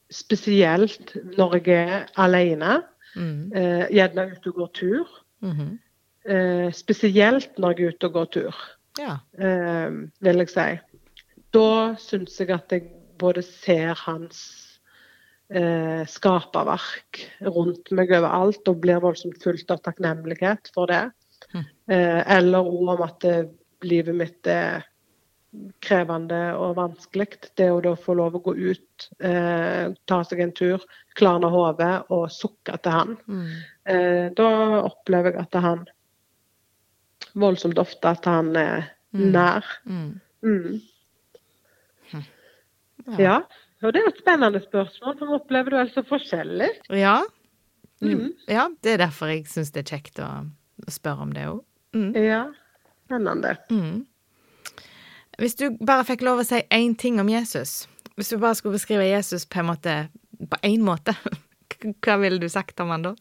spesielt 0.10 1.14
når 1.38 1.58
jeg 1.60 1.78
er 1.86 2.08
alene. 2.18 2.80
Mm. 3.18 3.52
Eh, 3.54 3.86
gjerne 3.98 4.28
ute 4.34 4.50
og 4.52 4.56
går 4.64 4.72
tur. 4.78 5.14
Mhm. 5.46 5.76
Eh, 6.28 6.72
spesielt 6.76 7.58
når 7.62 7.78
jeg 7.78 7.86
er 7.86 7.94
ute 7.96 8.10
og 8.10 8.14
går 8.18 8.32
tur, 8.34 8.56
Ja. 8.98 9.18
vil 9.38 10.38
jeg 10.42 10.50
si. 10.50 10.80
Da 11.54 11.96
syns 12.02 12.40
jeg 12.42 12.50
at 12.52 12.72
jeg 12.74 12.90
både 13.20 13.44
ser 13.46 13.98
hans 14.06 14.40
eh, 15.50 16.04
skaperverk 16.10 17.22
rundt 17.48 17.92
meg 17.96 18.12
overalt, 18.18 18.68
og 18.68 18.82
blir 18.84 19.02
voldsomt 19.04 19.40
fullt 19.44 19.72
av 19.74 19.82
takknemlighet 19.86 20.72
for 20.76 20.92
det. 20.92 21.06
Mm. 21.54 21.66
Eh, 21.94 22.22
eller 22.38 22.68
òg 22.68 22.94
om 22.96 23.04
at 23.06 23.28
eh, 23.28 23.48
livet 23.88 24.18
mitt 24.18 24.48
er 24.52 24.86
krevende 25.82 26.42
og 26.60 26.76
vanskelig. 26.78 27.30
Det 27.58 27.70
å 27.72 27.80
da 27.82 27.96
få 27.98 28.18
lov 28.20 28.36
å 28.38 28.44
gå 28.50 28.54
ut, 28.58 29.08
eh, 29.24 29.94
ta 30.06 30.20
seg 30.28 30.44
en 30.44 30.52
tur, 30.54 30.84
klarne 31.18 31.50
hodet 31.50 31.94
og 32.14 32.28
sukke 32.34 32.76
til 32.84 32.94
han. 32.94 33.16
Mm. 33.28 33.48
Eh, 33.88 34.26
da 34.38 34.50
opplever 34.84 35.34
jeg 35.34 35.48
at 35.48 35.62
han 35.64 35.88
voldsomt 37.38 37.80
ofte 37.82 38.14
at 38.18 38.26
han 38.26 38.56
er 38.56 38.94
Mm. 39.14 39.32
nær. 39.32 39.66
Mm. 39.86 40.20
Mm. 40.44 40.82
Ja. 43.16 43.22
Ja. 43.22 43.38
Og 43.86 43.94
det 43.94 44.02
er 44.02 44.10
et 44.10 44.22
spennende 44.22 44.60
spørsmål, 44.64 45.18
for 45.20 45.34
opplever 45.38 45.74
du 45.74 45.80
altså 45.80 46.04
forskjellig? 46.08 46.70
Ja. 46.90 47.20
Mm. 48.02 48.32
ja. 48.50 48.68
Det 48.84 48.96
er 48.96 49.04
derfor 49.06 49.30
jeg 49.32 49.46
syns 49.50 49.72
det 49.74 49.86
er 49.86 49.92
kjekt 49.96 50.22
å, 50.24 50.30
spørre 50.92 51.28
om 51.28 51.34
det 51.36 51.46
òg. 51.50 51.62
Ja, 52.18 52.48
spennende. 53.06 53.56
Mm. 53.70 54.06
Hvis 55.38 55.56
du 55.58 55.70
bare 55.78 56.06
fikk 56.06 56.26
lov 56.26 56.42
å 56.42 56.48
si 56.48 56.64
én 56.74 56.98
ting 56.98 57.22
om 57.22 57.30
Jesus, 57.30 57.86
hvis 58.18 58.34
du 58.34 58.40
bare 58.42 58.58
skulle 58.58 58.78
beskrive 58.78 59.06
Jesus 59.06 59.46
på 59.46 59.62
en 59.62 59.70
måte 59.70 59.96
på 60.38 60.60
én 60.66 60.84
måte, 60.86 61.14
hva 62.06 62.18
ville 62.22 62.42
du 62.42 62.50
sagt 62.50 62.80
om 62.82 62.94
han 62.94 63.06
da? 63.06 63.14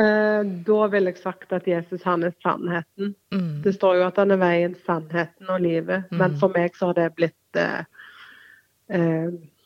Eh, 0.00 0.42
da 0.66 0.86
ville 0.92 1.12
jeg 1.12 1.20
sagt 1.20 1.52
at 1.52 1.68
Jesus 1.68 2.04
han 2.08 2.24
er 2.24 2.34
sannheten. 2.44 3.14
Mm. 3.34 3.60
Det 3.64 3.74
står 3.76 4.00
jo 4.00 4.06
at 4.08 4.20
han 4.20 4.32
er 4.32 4.40
veien, 4.40 4.76
sannheten 4.86 5.50
og 5.52 5.60
livet, 5.64 6.08
men 6.14 6.36
for 6.40 6.52
meg 6.56 6.76
så 6.78 6.90
har 6.90 7.00
det 7.00 7.08
blitt 7.18 7.60
eh, 7.60 7.82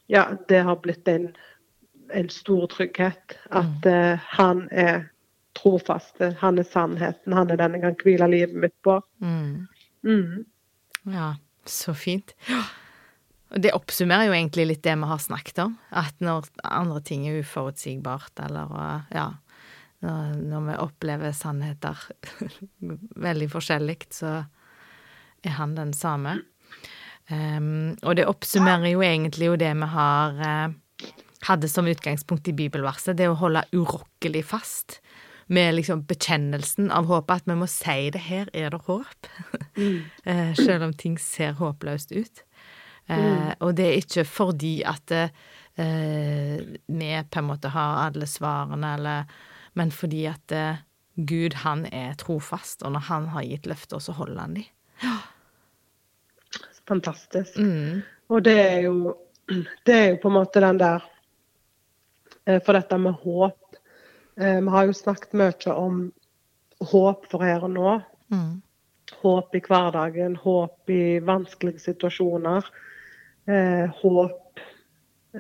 Ja, 0.07 0.29
det 0.49 0.59
har 0.59 0.77
blitt 0.77 1.09
en, 1.09 1.31
en 2.13 2.31
stor 2.31 2.67
trygghet. 2.67 3.39
At 3.51 3.87
eh, 3.87 4.21
han 4.37 4.67
er 4.71 5.09
trofast. 5.57 6.21
Han 6.39 6.59
er 6.59 6.69
sannheten. 6.69 7.33
Han 7.33 7.51
er 7.51 7.61
den 7.61 7.79
jeg 7.79 7.85
kan 7.87 8.01
hvile 8.03 8.29
livet 8.31 8.59
mitt 8.67 8.77
på. 8.85 8.99
Mm. 9.25 9.67
Mm. 10.05 10.45
Ja, 11.15 11.35
så 11.65 11.95
fint. 11.97 12.35
Det 13.55 13.73
oppsummerer 13.73 14.29
jo 14.29 14.35
egentlig 14.35 14.67
litt 14.67 14.83
det 14.85 14.97
vi 14.99 15.09
har 15.09 15.23
snakket 15.23 15.63
om. 15.65 15.79
At 15.95 16.21
når 16.21 16.51
andre 16.65 17.01
ting 17.07 17.29
er 17.29 17.41
uforutsigbart, 17.41 18.35
eller 18.45 18.73
uh, 18.75 19.09
ja 19.15 19.31
Når, 20.05 20.35
når 20.51 20.65
vi 20.67 20.75
opplever 20.83 21.33
sannheter 21.33 21.97
veldig 23.27 23.47
forskjellig, 23.49 24.03
så 24.13 24.43
er 25.45 25.55
han 25.57 25.77
den 25.79 25.95
samme. 25.97 26.43
Um, 27.31 27.95
og 28.05 28.19
det 28.19 28.27
oppsummerer 28.29 28.91
jo 28.93 29.01
egentlig 29.05 29.49
jo 29.49 29.57
det 29.57 29.71
vi 29.81 29.87
har 29.95 30.41
uh, 30.45 31.07
hadde 31.49 31.71
som 31.73 31.89
utgangspunkt 31.89 32.49
i 32.49 32.57
bibelverset, 32.57 33.17
det 33.17 33.31
å 33.31 33.39
holde 33.41 33.65
urokkelig 33.73 34.43
fast 34.49 34.99
med 35.53 35.75
liksom 35.77 36.03
bekjennelsen 36.09 36.91
av 36.93 37.09
håpet, 37.09 37.45
at 37.45 37.49
vi 37.49 37.57
må 37.61 37.69
si 37.69 38.11
det, 38.13 38.23
her 38.29 38.49
er 38.57 38.73
det 38.73 38.83
håp. 38.87 39.31
uh, 39.79 40.53
Selv 40.67 40.89
om 40.89 40.95
ting 40.97 41.17
ser 41.21 41.57
håpløst 41.61 42.13
ut. 42.17 42.45
Eh, 43.05 43.51
og 43.61 43.75
det 43.77 43.85
er 43.85 43.99
ikke 44.01 44.23
fordi 44.25 44.79
at 44.89 45.13
vi 45.13 47.09
på 47.21 47.41
en 47.43 47.45
måte 47.45 47.69
har 47.75 47.99
alle 48.07 48.25
svarene, 48.25 48.95
eller, 48.97 49.35
men 49.77 49.93
fordi 49.93 50.23
at 50.31 50.55
Gud, 51.15 51.59
han 51.67 51.85
er 51.93 52.17
trofast, 52.17 52.81
og 52.81 52.95
når 52.97 53.05
han 53.11 53.29
har 53.35 53.45
gitt 53.45 53.69
løfter, 53.69 54.01
så 54.01 54.17
holder 54.17 54.41
han 54.41 54.57
de. 54.57 54.65
Fantastisk. 56.89 57.57
Mm. 57.59 58.03
Og 58.29 58.43
det 58.45 58.57
er 58.61 58.81
jo 58.89 59.15
det 59.87 59.95
er 59.95 60.07
jo 60.15 60.21
på 60.23 60.31
en 60.31 60.37
måte 60.39 60.61
den 60.65 60.79
der 60.81 61.03
eh, 62.47 62.61
For 62.65 62.73
dette 62.77 62.99
med 62.99 63.13
håp 63.25 63.77
eh, 64.41 64.61
Vi 64.65 64.71
har 64.73 64.87
jo 64.89 64.95
snakket 64.97 65.35
mye 65.37 65.75
om 65.75 66.07
håp 66.85 67.27
for 67.31 67.45
her 67.45 67.65
og 67.65 67.71
nå. 67.73 67.91
Mm. 68.33 68.63
Håp 69.23 69.55
i 69.57 69.61
hverdagen, 69.65 70.37
håp 70.37 70.91
i 70.91 71.19
vanskelige 71.25 71.81
situasjoner. 71.81 72.67
Eh, 73.49 73.87
håp 74.01 74.61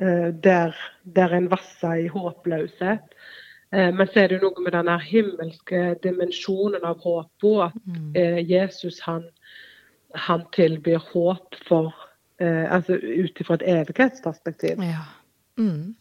eh, 0.00 0.28
der, 0.44 0.76
der 1.04 1.34
en 1.36 1.48
vasser 1.52 2.04
i 2.04 2.06
håpløshet. 2.12 3.16
Eh, 3.74 3.90
men 3.92 4.06
så 4.08 4.22
er 4.22 4.28
det 4.30 4.38
jo 4.38 4.46
noe 4.50 4.64
med 4.64 4.76
den 4.76 4.92
himmelske 5.04 5.82
dimensjonen 6.04 6.84
av 6.84 7.02
håpet. 7.04 7.60
At 7.66 7.80
Mm. 7.84 8.12
eh, 8.16 8.40
Jesus 8.50 9.00
han, 9.04 9.24
han 10.14 10.46
tilbyr 10.54 11.02
håp 11.12 11.58
for 11.68 11.92
eh, 12.40 12.64
Altså 12.72 12.96
ut 12.98 13.40
ifra 13.40 13.58
et 13.58 13.66
evighetsperspektiv. 13.74 14.82
Ja. 14.82 15.04
Mm. 15.58 15.94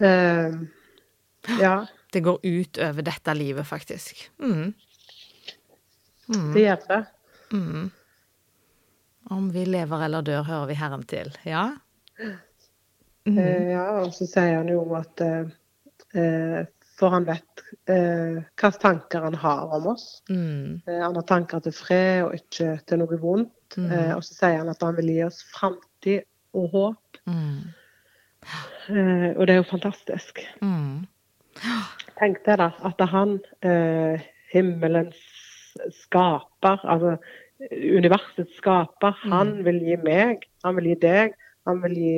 Eh, 0.00 0.54
ja, 1.60 1.86
Det 2.12 2.20
går 2.20 2.38
ut 2.42 2.78
over 2.78 3.02
dette 3.02 3.34
livet, 3.34 3.66
faktisk. 3.66 4.30
Mm. 4.38 4.74
det 6.54 6.60
gjør 6.62 6.86
det. 6.88 7.04
Mm. 7.52 7.90
Om 9.30 9.50
vi 9.50 9.64
lever 9.64 10.04
eller 10.04 10.22
dør, 10.22 10.42
hører 10.42 10.66
vi 10.66 10.74
Herren 10.78 11.02
til. 11.08 11.32
Ja? 11.44 11.70
Mm. 13.26 13.38
Eh, 13.38 13.70
ja, 13.72 13.84
og 14.02 14.12
så 14.14 14.26
sier 14.28 14.58
han 14.58 14.68
jo 14.68 14.82
at 14.98 15.20
eh, 15.24 15.52
eh, 16.20 16.66
For 16.94 17.10
han 17.10 17.26
vet 17.26 17.64
eh, 17.90 18.38
hvilke 18.38 18.70
tanker 18.82 19.24
han 19.26 19.36
har 19.42 19.72
om 19.74 19.88
oss. 19.94 20.22
Mm. 20.30 20.82
Eh, 20.86 21.00
han 21.00 21.16
har 21.18 21.26
tanker 21.26 21.62
til 21.64 21.74
fred 21.74 22.20
og 22.26 22.36
ikke 22.38 22.76
til 22.86 23.02
noe 23.02 23.18
vondt. 23.18 23.78
Mm. 23.78 23.88
Eh, 23.90 24.12
og 24.14 24.22
så 24.26 24.36
sier 24.36 24.60
han 24.60 24.70
at 24.70 24.84
han 24.84 24.94
vil 25.00 25.10
gi 25.10 25.22
oss 25.26 25.40
framtid 25.54 26.22
og 26.54 26.68
håp. 26.74 27.18
Mm. 27.26 27.58
Eh, 28.44 29.30
og 29.34 29.46
det 29.46 29.56
er 29.56 29.60
jo 29.62 29.70
fantastisk. 29.72 30.42
Mm. 30.62 31.06
Tenk 32.20 32.42
deg 32.46 32.60
da, 32.60 32.70
at 32.86 33.02
han, 33.10 33.38
eh, 33.66 34.22
himmelens 34.52 35.18
skaper, 36.04 36.78
altså 36.84 37.16
universets 37.70 38.54
skaper, 38.58 39.16
han 39.30 39.56
vil 39.66 39.80
gi 39.82 39.96
meg, 40.04 40.44
han 40.64 40.76
vil 40.78 40.92
gi 40.92 40.98
deg, 41.02 41.34
han 41.66 41.80
vil 41.82 41.96
gi 41.98 42.14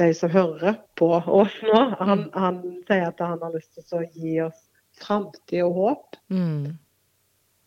de 0.00 0.10
som 0.16 0.32
hører 0.32 0.80
på 0.98 1.12
oss 1.20 1.56
nå. 1.62 1.80
Han, 2.00 2.26
han 2.34 2.60
sier 2.88 3.10
at 3.10 3.20
han 3.22 3.40
har 3.42 3.54
lyst 3.54 3.76
til 3.76 3.98
å 4.00 4.04
gi 4.16 4.36
oss 4.46 4.60
framtid 5.00 5.64
og 5.64 5.76
håp. 5.78 6.20
Mm. 6.32 6.78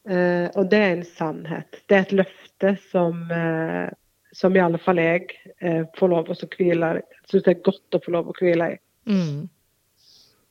Eh, 0.09 0.47
og 0.59 0.69
det 0.71 0.79
er 0.79 0.95
en 0.97 1.05
sannhet. 1.07 1.81
Det 1.88 1.97
er 1.97 2.07
et 2.07 2.15
løfte 2.23 2.75
som, 2.89 3.23
eh, 3.31 3.89
som 4.36 4.55
i 4.55 4.63
alle 4.63 4.81
fall 4.81 4.99
jeg 5.01 5.29
eh, 5.61 5.84
får 5.97 6.11
lov 6.11 6.31
å 6.34 6.38
hvile 6.57 6.93
i. 6.99 7.03
Syns 7.29 7.45
det 7.45 7.55
er 7.55 7.65
godt 7.69 7.97
å 7.97 8.01
få 8.03 8.15
lov 8.17 8.31
å 8.31 8.38
hvile 8.39 8.73
i. 8.75 8.79
Mm. 9.09 9.45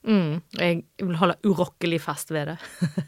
Mm. 0.02 0.40
Jeg 0.58 0.80
vil 0.98 1.18
holde 1.20 1.38
urokkelig 1.46 2.00
fast 2.02 2.34
ved 2.34 2.54
det. 2.54 2.58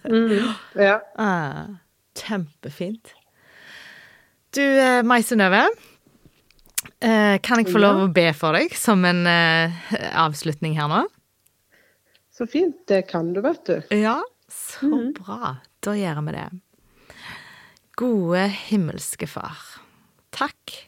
Ja. 0.89 0.99
Ah, 1.19 1.81
kjempefint. 2.19 3.15
Du, 4.55 4.63
eh, 4.63 5.03
Mai 5.03 5.23
Synnøve. 5.27 5.65
Eh, 7.05 7.39
kan 7.45 7.61
jeg 7.61 7.69
få 7.69 7.83
lov 7.83 7.99
å 8.07 8.13
be 8.13 8.31
for 8.37 8.57
deg 8.57 8.73
som 8.79 9.03
en 9.05 9.27
eh, 9.29 9.75
avslutning 10.17 10.79
her 10.79 10.89
nå? 10.89 11.03
Så 12.33 12.47
fint. 12.49 12.79
Det 12.89 13.03
kan 13.11 13.35
du, 13.35 13.43
vet 13.45 13.61
du. 13.69 13.77
Ja, 13.93 14.23
så 14.49 14.89
bra. 15.19 15.59
Da 15.85 15.95
gjør 15.99 16.23
vi 16.25 16.37
det. 16.39 16.49
Gode 18.01 18.47
himmelske 18.71 19.29
Far. 19.29 19.61
Takk 20.35 20.79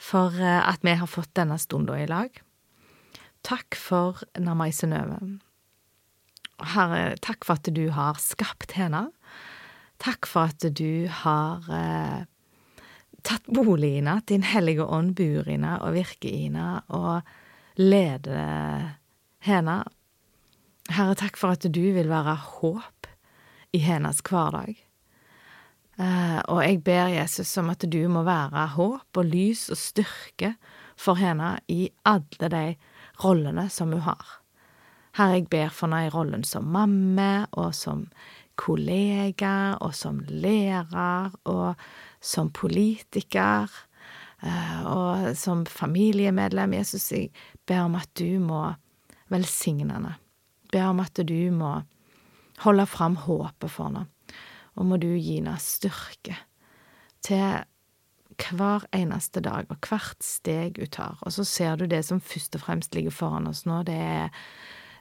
for 0.00 0.32
eh, 0.40 0.62
at 0.64 0.80
vi 0.86 0.96
har 0.96 1.10
fått 1.10 1.34
denne 1.36 1.60
stunda 1.60 2.00
i 2.00 2.08
lag. 2.08 2.40
Takk 3.44 3.76
for 3.76 4.24
Namai 4.40 4.70
Synnøve. 4.72 5.20
Herre, 6.72 7.18
takk 7.20 7.44
for 7.44 7.60
at 7.60 7.68
du 7.76 7.84
har 7.92 8.16
skapt 8.22 8.78
henne. 8.78 9.10
Takk 10.00 10.24
for 10.30 10.48
at 10.48 10.64
du 10.72 11.04
har 11.20 11.68
tatt 13.24 13.46
bolig 13.48 13.90
i 13.90 13.98
henne, 13.98 14.20
Din 14.28 14.44
hellige 14.46 14.84
ånd 14.84 15.14
bor 15.18 15.48
i 15.48 15.56
henne 15.56 15.78
og 15.80 15.96
virker 15.96 16.30
i 16.30 16.46
henne 16.46 16.82
og 16.94 17.22
leder 17.80 18.96
henne. 19.44 19.82
Herre, 20.92 21.16
takk 21.16 21.38
for 21.40 21.56
at 21.56 21.64
du 21.64 21.84
vil 21.96 22.10
være 22.10 22.36
håp 22.36 23.08
i 23.74 23.80
hennes 23.82 24.20
hverdag. 24.24 24.76
Eh, 25.94 26.40
og 26.50 26.60
jeg 26.64 26.80
ber 26.84 27.12
Jesus 27.14 27.52
om 27.60 27.70
at 27.70 27.84
du 27.86 28.00
må 28.10 28.24
være 28.26 28.66
håp 28.74 29.20
og 29.20 29.28
lys 29.30 29.68
og 29.70 29.78
styrke 29.78 30.54
for 30.98 31.18
henne 31.18 31.56
i 31.70 31.88
alle 32.06 32.50
de 32.50 32.64
rollene 33.22 33.68
som 33.70 33.94
hun 33.94 34.04
har. 34.06 34.40
Herre, 35.14 35.38
jeg 35.38 35.48
ber 35.50 35.70
for 35.70 35.86
henne 35.86 36.08
i 36.08 36.12
rollen 36.12 36.44
som 36.46 36.66
mamme 36.74 37.46
og 37.52 37.70
som 37.78 38.08
kollega 38.56 39.76
og 39.82 39.94
som 39.96 40.20
lærer 40.28 41.34
og 41.50 41.80
som 42.24 42.50
politiker 42.54 43.70
eh, 44.42 44.80
og 44.86 45.34
som 45.38 45.64
familiemedlem. 45.66 46.78
Jesus, 46.78 47.10
jeg 47.12 47.30
ber 47.66 47.86
om 47.88 47.98
at 47.98 48.10
du 48.18 48.38
må 48.40 48.66
velsigne 49.32 49.96
henne. 49.96 50.16
Ber 50.72 50.90
om 50.92 51.02
at 51.04 51.20
du 51.26 51.38
må 51.54 51.76
holde 52.64 52.86
fram 52.86 53.16
håpet 53.24 53.70
for 53.70 53.90
henne, 53.90 54.06
og 54.74 54.86
må 54.86 54.98
du 55.02 55.10
gi 55.14 55.38
henne 55.40 55.56
styrke 55.62 56.36
til 57.24 57.64
hver 58.34 58.86
eneste 58.94 59.42
dag 59.44 59.68
og 59.70 59.78
hvert 59.86 60.22
steg 60.24 60.78
hun 60.80 60.90
tar. 60.90 61.18
Og 61.22 61.32
så 61.32 61.44
ser 61.46 61.76
du 61.78 61.86
det 61.86 62.04
som 62.06 62.20
først 62.20 62.56
og 62.58 62.64
fremst 62.66 62.94
ligger 62.94 63.14
foran 63.14 63.46
oss 63.50 63.64
nå, 63.66 63.82
det 63.86 63.94
er 63.94 64.46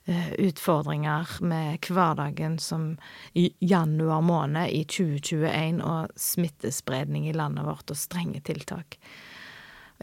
utfordringer 0.06 1.30
med 1.42 1.86
hverdagen 1.88 2.58
som 2.60 2.98
i 3.34 3.54
januar 3.64 4.22
måned 4.22 4.74
i 4.76 4.84
2021 4.84 5.80
og 5.80 6.12
smittespredning 6.20 7.30
i 7.30 7.36
landet 7.36 7.64
vårt 7.68 7.94
og 7.94 8.00
strenge 8.00 8.42
tiltak. 8.44 8.98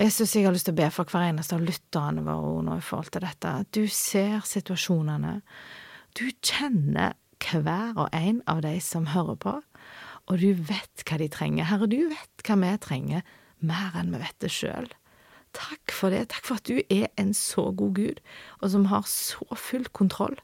Jeg 0.01 0.14
synes 0.14 0.34
jeg 0.36 0.46
har 0.46 0.55
lyst 0.55 0.68
til 0.70 0.76
å 0.76 0.80
be 0.80 0.88
for 0.94 1.11
hver 1.11 1.26
eneste 1.28 1.57
av 1.59 1.64
lytterne 1.66 2.24
våre 2.24 2.62
nå 2.64 2.78
i 2.78 2.84
forhold 2.84 3.11
til 3.12 3.26
dette. 3.26 3.53
Du 3.76 3.82
ser 3.92 4.40
situasjonene. 4.48 5.40
Du 6.16 6.30
kjenner 6.40 7.18
hver 7.40 7.98
og 7.98 8.09
en 8.16 8.40
av 8.48 8.62
de 8.64 8.78
som 8.84 9.11
hører 9.12 9.36
på, 9.40 9.59
og 10.30 10.40
du 10.40 10.55
vet 10.55 11.05
hva 11.05 11.18
de 11.20 11.28
trenger. 11.32 11.68
Herre, 11.68 11.90
du 11.90 12.01
vet 12.09 12.46
hva 12.46 12.57
vi 12.62 12.72
trenger, 12.80 13.36
mer 13.61 13.96
enn 14.01 14.14
vi 14.14 14.22
vet 14.22 14.38
det 14.40 14.53
sjøl. 14.55 14.88
Takk 15.57 15.92
for 15.94 16.14
det. 16.14 16.28
Takk 16.30 16.46
for 16.46 16.61
at 16.61 16.68
du 16.68 16.78
er 16.82 17.09
en 17.18 17.32
så 17.34 17.70
god 17.74 17.94
Gud, 17.98 18.20
og 18.61 18.70
som 18.70 18.86
har 18.92 19.07
så 19.11 19.46
full 19.59 19.88
kontroll. 19.96 20.38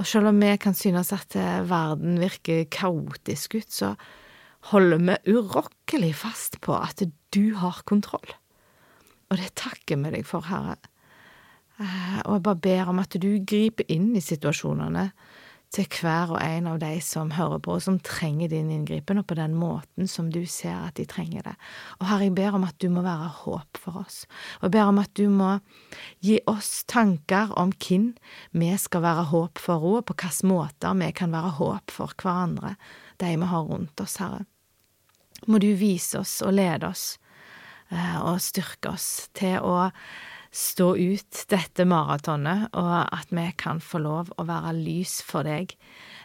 Og 0.00 0.06
selv 0.08 0.30
om 0.30 0.40
vi 0.40 0.52
kan 0.60 0.76
synes 0.76 1.12
at 1.12 1.36
eh, 1.36 1.62
verden 1.68 2.20
virker 2.20 2.68
kaotisk 2.72 3.58
ut, 3.60 3.72
så 3.72 3.94
holder 4.72 5.00
vi 5.00 5.34
urokkelig 5.36 6.14
fast 6.20 6.60
på 6.64 6.76
at 6.76 7.02
du 7.34 7.54
har 7.60 7.82
kontroll. 7.88 8.32
Og 9.30 9.38
det 9.40 9.52
takker 9.60 10.00
vi 10.00 10.12
deg 10.16 10.26
for, 10.28 10.44
Herre. 10.48 10.78
Eh, 11.80 12.20
Og 12.24 12.38
jeg 12.38 12.44
bare 12.48 12.64
ber 12.64 12.92
om 12.92 13.00
at 13.00 13.16
du 13.20 13.30
griper 13.44 13.88
inn 13.88 14.12
i 14.16 14.24
situasjonene 14.24 15.10
til 15.70 15.86
hver 16.00 16.32
og 16.34 16.40
en 16.42 16.66
av 16.66 16.80
de 16.82 16.96
som 17.04 17.30
hører 17.36 17.60
på, 17.62 17.76
og 17.76 17.84
som 17.84 18.00
trenger 18.02 18.50
din 18.50 18.72
inngripen, 18.74 19.20
og 19.20 19.28
på 19.30 19.36
den 19.38 19.54
måten 19.58 20.08
som 20.10 20.30
du 20.34 20.42
ser 20.50 20.74
at 20.74 20.96
de 20.98 21.06
trenger 21.06 21.46
det. 21.46 21.54
Og 22.00 22.08
Herre, 22.10 22.26
jeg 22.26 22.34
ber 22.38 22.58
om 22.58 22.66
at 22.66 22.78
du 22.82 22.88
må 22.90 23.04
være 23.06 23.28
håp 23.44 23.78
for 23.78 24.00
oss, 24.02 24.24
og 24.58 24.66
jeg 24.66 24.74
ber 24.78 24.90
om 24.90 24.98
at 25.02 25.12
du 25.14 25.28
må 25.30 25.52
gi 26.26 26.40
oss 26.50 26.82
tanker 26.90 27.54
om 27.60 27.70
hvem 27.76 28.10
vi 28.58 28.72
skal 28.82 29.04
være 29.06 29.28
håp 29.30 29.62
for, 29.62 29.86
og 29.92 30.08
på 30.10 30.18
hvilke 30.18 30.50
måter 30.50 30.98
vi 30.98 31.12
kan 31.14 31.34
være 31.34 31.54
håp 31.60 31.94
for 31.94 32.18
hverandre, 32.18 32.74
de 33.22 33.30
vi 33.36 33.52
har 33.54 33.70
rundt 33.70 34.02
oss, 34.02 34.18
Herre. 34.18 34.42
Må 35.46 35.60
du 35.62 35.70
vise 35.78 36.18
oss 36.20 36.40
og 36.44 36.52
lede 36.58 36.90
oss 36.90 37.14
eh, 37.88 38.18
og 38.20 38.42
styrke 38.44 38.90
oss 38.92 39.30
til 39.38 39.62
å 39.64 39.88
stå 40.50 40.96
ut 40.96 41.44
dette 41.48 41.84
maratonet, 41.86 42.68
og 42.74 42.94
at 43.14 43.30
vi 43.30 43.46
kan 43.58 43.80
få 43.82 44.02
lov 44.02 44.32
å 44.36 44.46
være 44.48 44.74
lys 44.78 45.20
for 45.26 45.46
deg, 45.46 45.76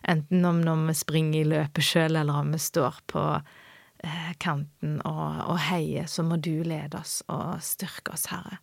enten 0.02 0.46
om 0.50 0.64
når 0.66 0.88
vi 0.90 0.98
springer 0.98 1.40
i 1.42 1.50
løpet 1.54 1.86
sjøl, 1.86 2.18
eller 2.18 2.42
om 2.42 2.54
vi 2.56 2.62
står 2.62 3.02
på 3.12 3.24
eh, 3.36 4.32
kanten 4.42 4.98
og, 5.06 5.42
og 5.46 5.60
heier, 5.68 6.10
så 6.10 6.26
må 6.26 6.40
du 6.42 6.64
lede 6.66 6.98
oss 6.98 7.20
og 7.30 7.62
styrke 7.66 8.18
oss, 8.18 8.30
Herre. 8.34 8.60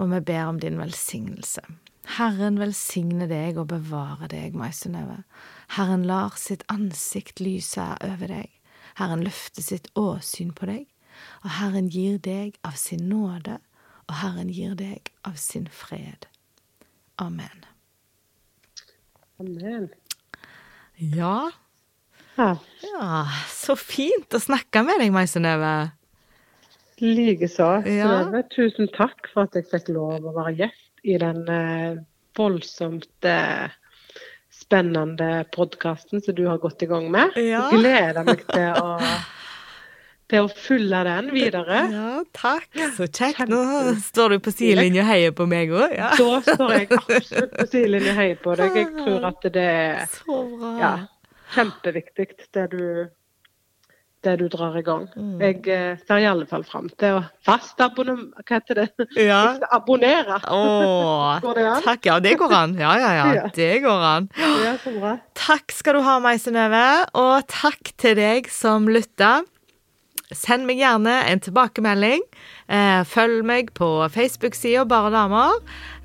Og 0.00 0.08
vi 0.10 0.20
ber 0.32 0.48
om 0.48 0.58
din 0.58 0.80
velsignelse. 0.80 1.62
Herren 2.16 2.58
velsigne 2.60 3.28
deg 3.30 3.60
og 3.60 3.70
bevare 3.70 4.26
deg, 4.32 4.56
Mai 4.58 4.72
Synnøve. 4.76 5.22
Herren 5.76 6.04
lar 6.08 6.34
sitt 6.40 6.64
ansikt 6.72 7.40
lyse 7.40 7.84
over 8.04 8.32
deg. 8.32 8.50
Herren 8.98 9.24
løfter 9.26 9.64
sitt 9.64 9.88
åsyn 9.98 10.52
på 10.56 10.68
deg, 10.70 10.84
og 11.44 11.54
Herren 11.58 11.88
gir 11.90 12.18
deg 12.22 12.58
av 12.66 12.76
sin 12.78 13.08
nåde, 13.08 13.58
og 14.08 14.14
Herren 14.20 14.50
gir 14.52 14.74
deg 14.78 15.10
av 15.26 15.36
sin 15.40 15.66
fred. 15.72 16.26
Amen. 17.22 17.64
Amen. 19.40 19.90
Ja, 20.98 21.50
Ja, 22.34 23.26
så 23.50 23.76
fint 23.78 24.34
å 24.34 24.40
snakke 24.42 24.82
med 24.86 24.98
deg, 25.02 25.12
Mai 25.14 25.26
Synnøve. 25.30 25.92
Likeså. 27.02 27.68
Ja. 27.90 28.24
Tusen 28.54 28.90
takk 28.94 29.28
for 29.32 29.46
at 29.46 29.54
jeg 29.58 29.68
fikk 29.70 29.92
lov 29.94 30.26
å 30.26 30.34
være 30.34 30.54
gjest 30.58 31.06
i 31.06 31.16
den 31.20 31.42
eh, 31.50 32.00
voldsomt 32.38 33.28
eh, 33.28 33.70
spennende 34.54 35.44
podkasten 35.54 36.22
som 36.24 36.34
du 36.38 36.44
har 36.48 36.58
gått 36.62 36.82
i 36.82 36.90
gang 36.90 37.10
med. 37.14 37.34
Ja. 37.38 37.68
Jeg 37.70 37.82
gleder 37.82 38.26
meg 38.26 38.44
til 38.50 38.78
å, 38.82 38.98
til 40.32 40.46
å 40.46 40.48
følge 40.48 41.00
den 41.04 41.26
videre. 41.34 41.80
Ja, 41.92 42.12
takk. 42.36 42.68
Så 42.96 43.08
kjekt. 43.12 43.42
Nå 43.50 43.60
står 44.06 44.36
du 44.36 44.38
på 44.46 44.52
sidelinja 44.54 45.02
og 45.04 45.10
heier 45.12 45.34
på 45.36 45.46
meg 45.50 45.74
òg. 45.76 45.92
Ja. 45.98 46.12
Da 46.16 46.38
står 46.46 46.72
jeg 46.78 46.88
absolutt 46.96 47.52
på 47.58 47.66
sidelinja 47.72 48.14
og 48.14 48.20
heier 48.22 48.38
på 48.46 48.54
deg. 48.60 48.78
Jeg 48.80 48.88
tror 49.02 49.28
at 49.32 49.44
det 49.58 49.66
er 49.74 50.06
Så 50.14 50.38
bra. 50.54 50.72
ja, 50.80 50.94
kjempeviktig, 51.58 52.28
det 52.56 52.64
du, 52.72 52.82
det 54.24 54.34
du 54.40 54.46
drar 54.48 54.78
i 54.80 54.82
gang. 54.86 55.04
Mm. 55.12 55.34
Jeg 55.44 55.60
eh, 55.68 56.00
ser 56.08 56.24
i 56.24 56.26
alle 56.32 56.48
fall 56.48 56.64
fram 56.64 56.88
til 56.96 57.18
å 57.18 57.22
fast 57.44 57.80
abonnem... 57.84 58.30
Hva 58.40 58.56
heter 58.62 58.80
det? 58.80 58.88
Ja. 59.20 59.42
Abonnere. 59.76 60.40
Åh, 60.48 61.40
Går 61.44 61.60
det 61.60 61.66
an? 61.74 61.82
takk. 61.84 62.08
Ja, 62.08 62.16
det 62.24 62.32
går 62.40 62.56
an. 62.62 62.78
Ja, 62.80 62.94
ja, 62.96 63.12
ja. 63.34 63.48
Det 63.54 63.72
går 63.84 64.06
an. 64.14 64.30
Ja, 64.40 64.72
så 64.80 64.96
bra. 64.96 65.18
Takk 65.36 65.76
skal 65.76 66.00
du 66.00 66.06
ha, 66.08 66.16
meg, 66.24 66.40
Synnøve, 66.40 66.84
og 67.20 67.44
takk 67.52 67.92
til 68.00 68.16
deg 68.16 68.48
som 68.52 68.88
lytta. 68.88 69.42
Send 70.32 70.64
meg 70.68 70.76
gjerne 70.80 71.14
en 71.28 71.40
tilbakemelding. 71.44 72.22
Eh, 72.68 73.04
følg 73.04 73.44
meg 73.44 73.72
på 73.76 74.08
Facebook-sida 74.14 74.84
Bare 74.88 75.10
damer. 75.12 75.52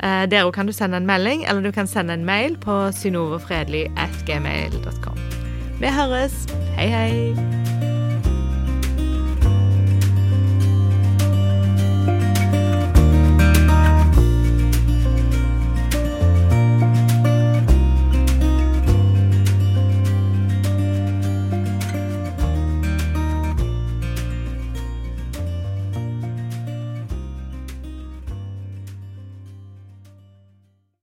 Eh, 0.04 0.26
der 0.32 0.44
òg 0.44 0.54
kan 0.58 0.68
du 0.68 0.74
sende 0.76 0.98
en 1.00 1.08
melding, 1.08 1.46
eller 1.48 1.62
du 1.64 1.72
kan 1.72 1.88
sende 1.88 2.14
en 2.14 2.26
mail 2.26 2.58
på 2.60 2.92
synovefredelig.gmail.com. 3.00 5.18
Vi 5.80 5.88
høres. 5.88 6.48
Hei, 6.76 6.88
hei. 6.92 7.69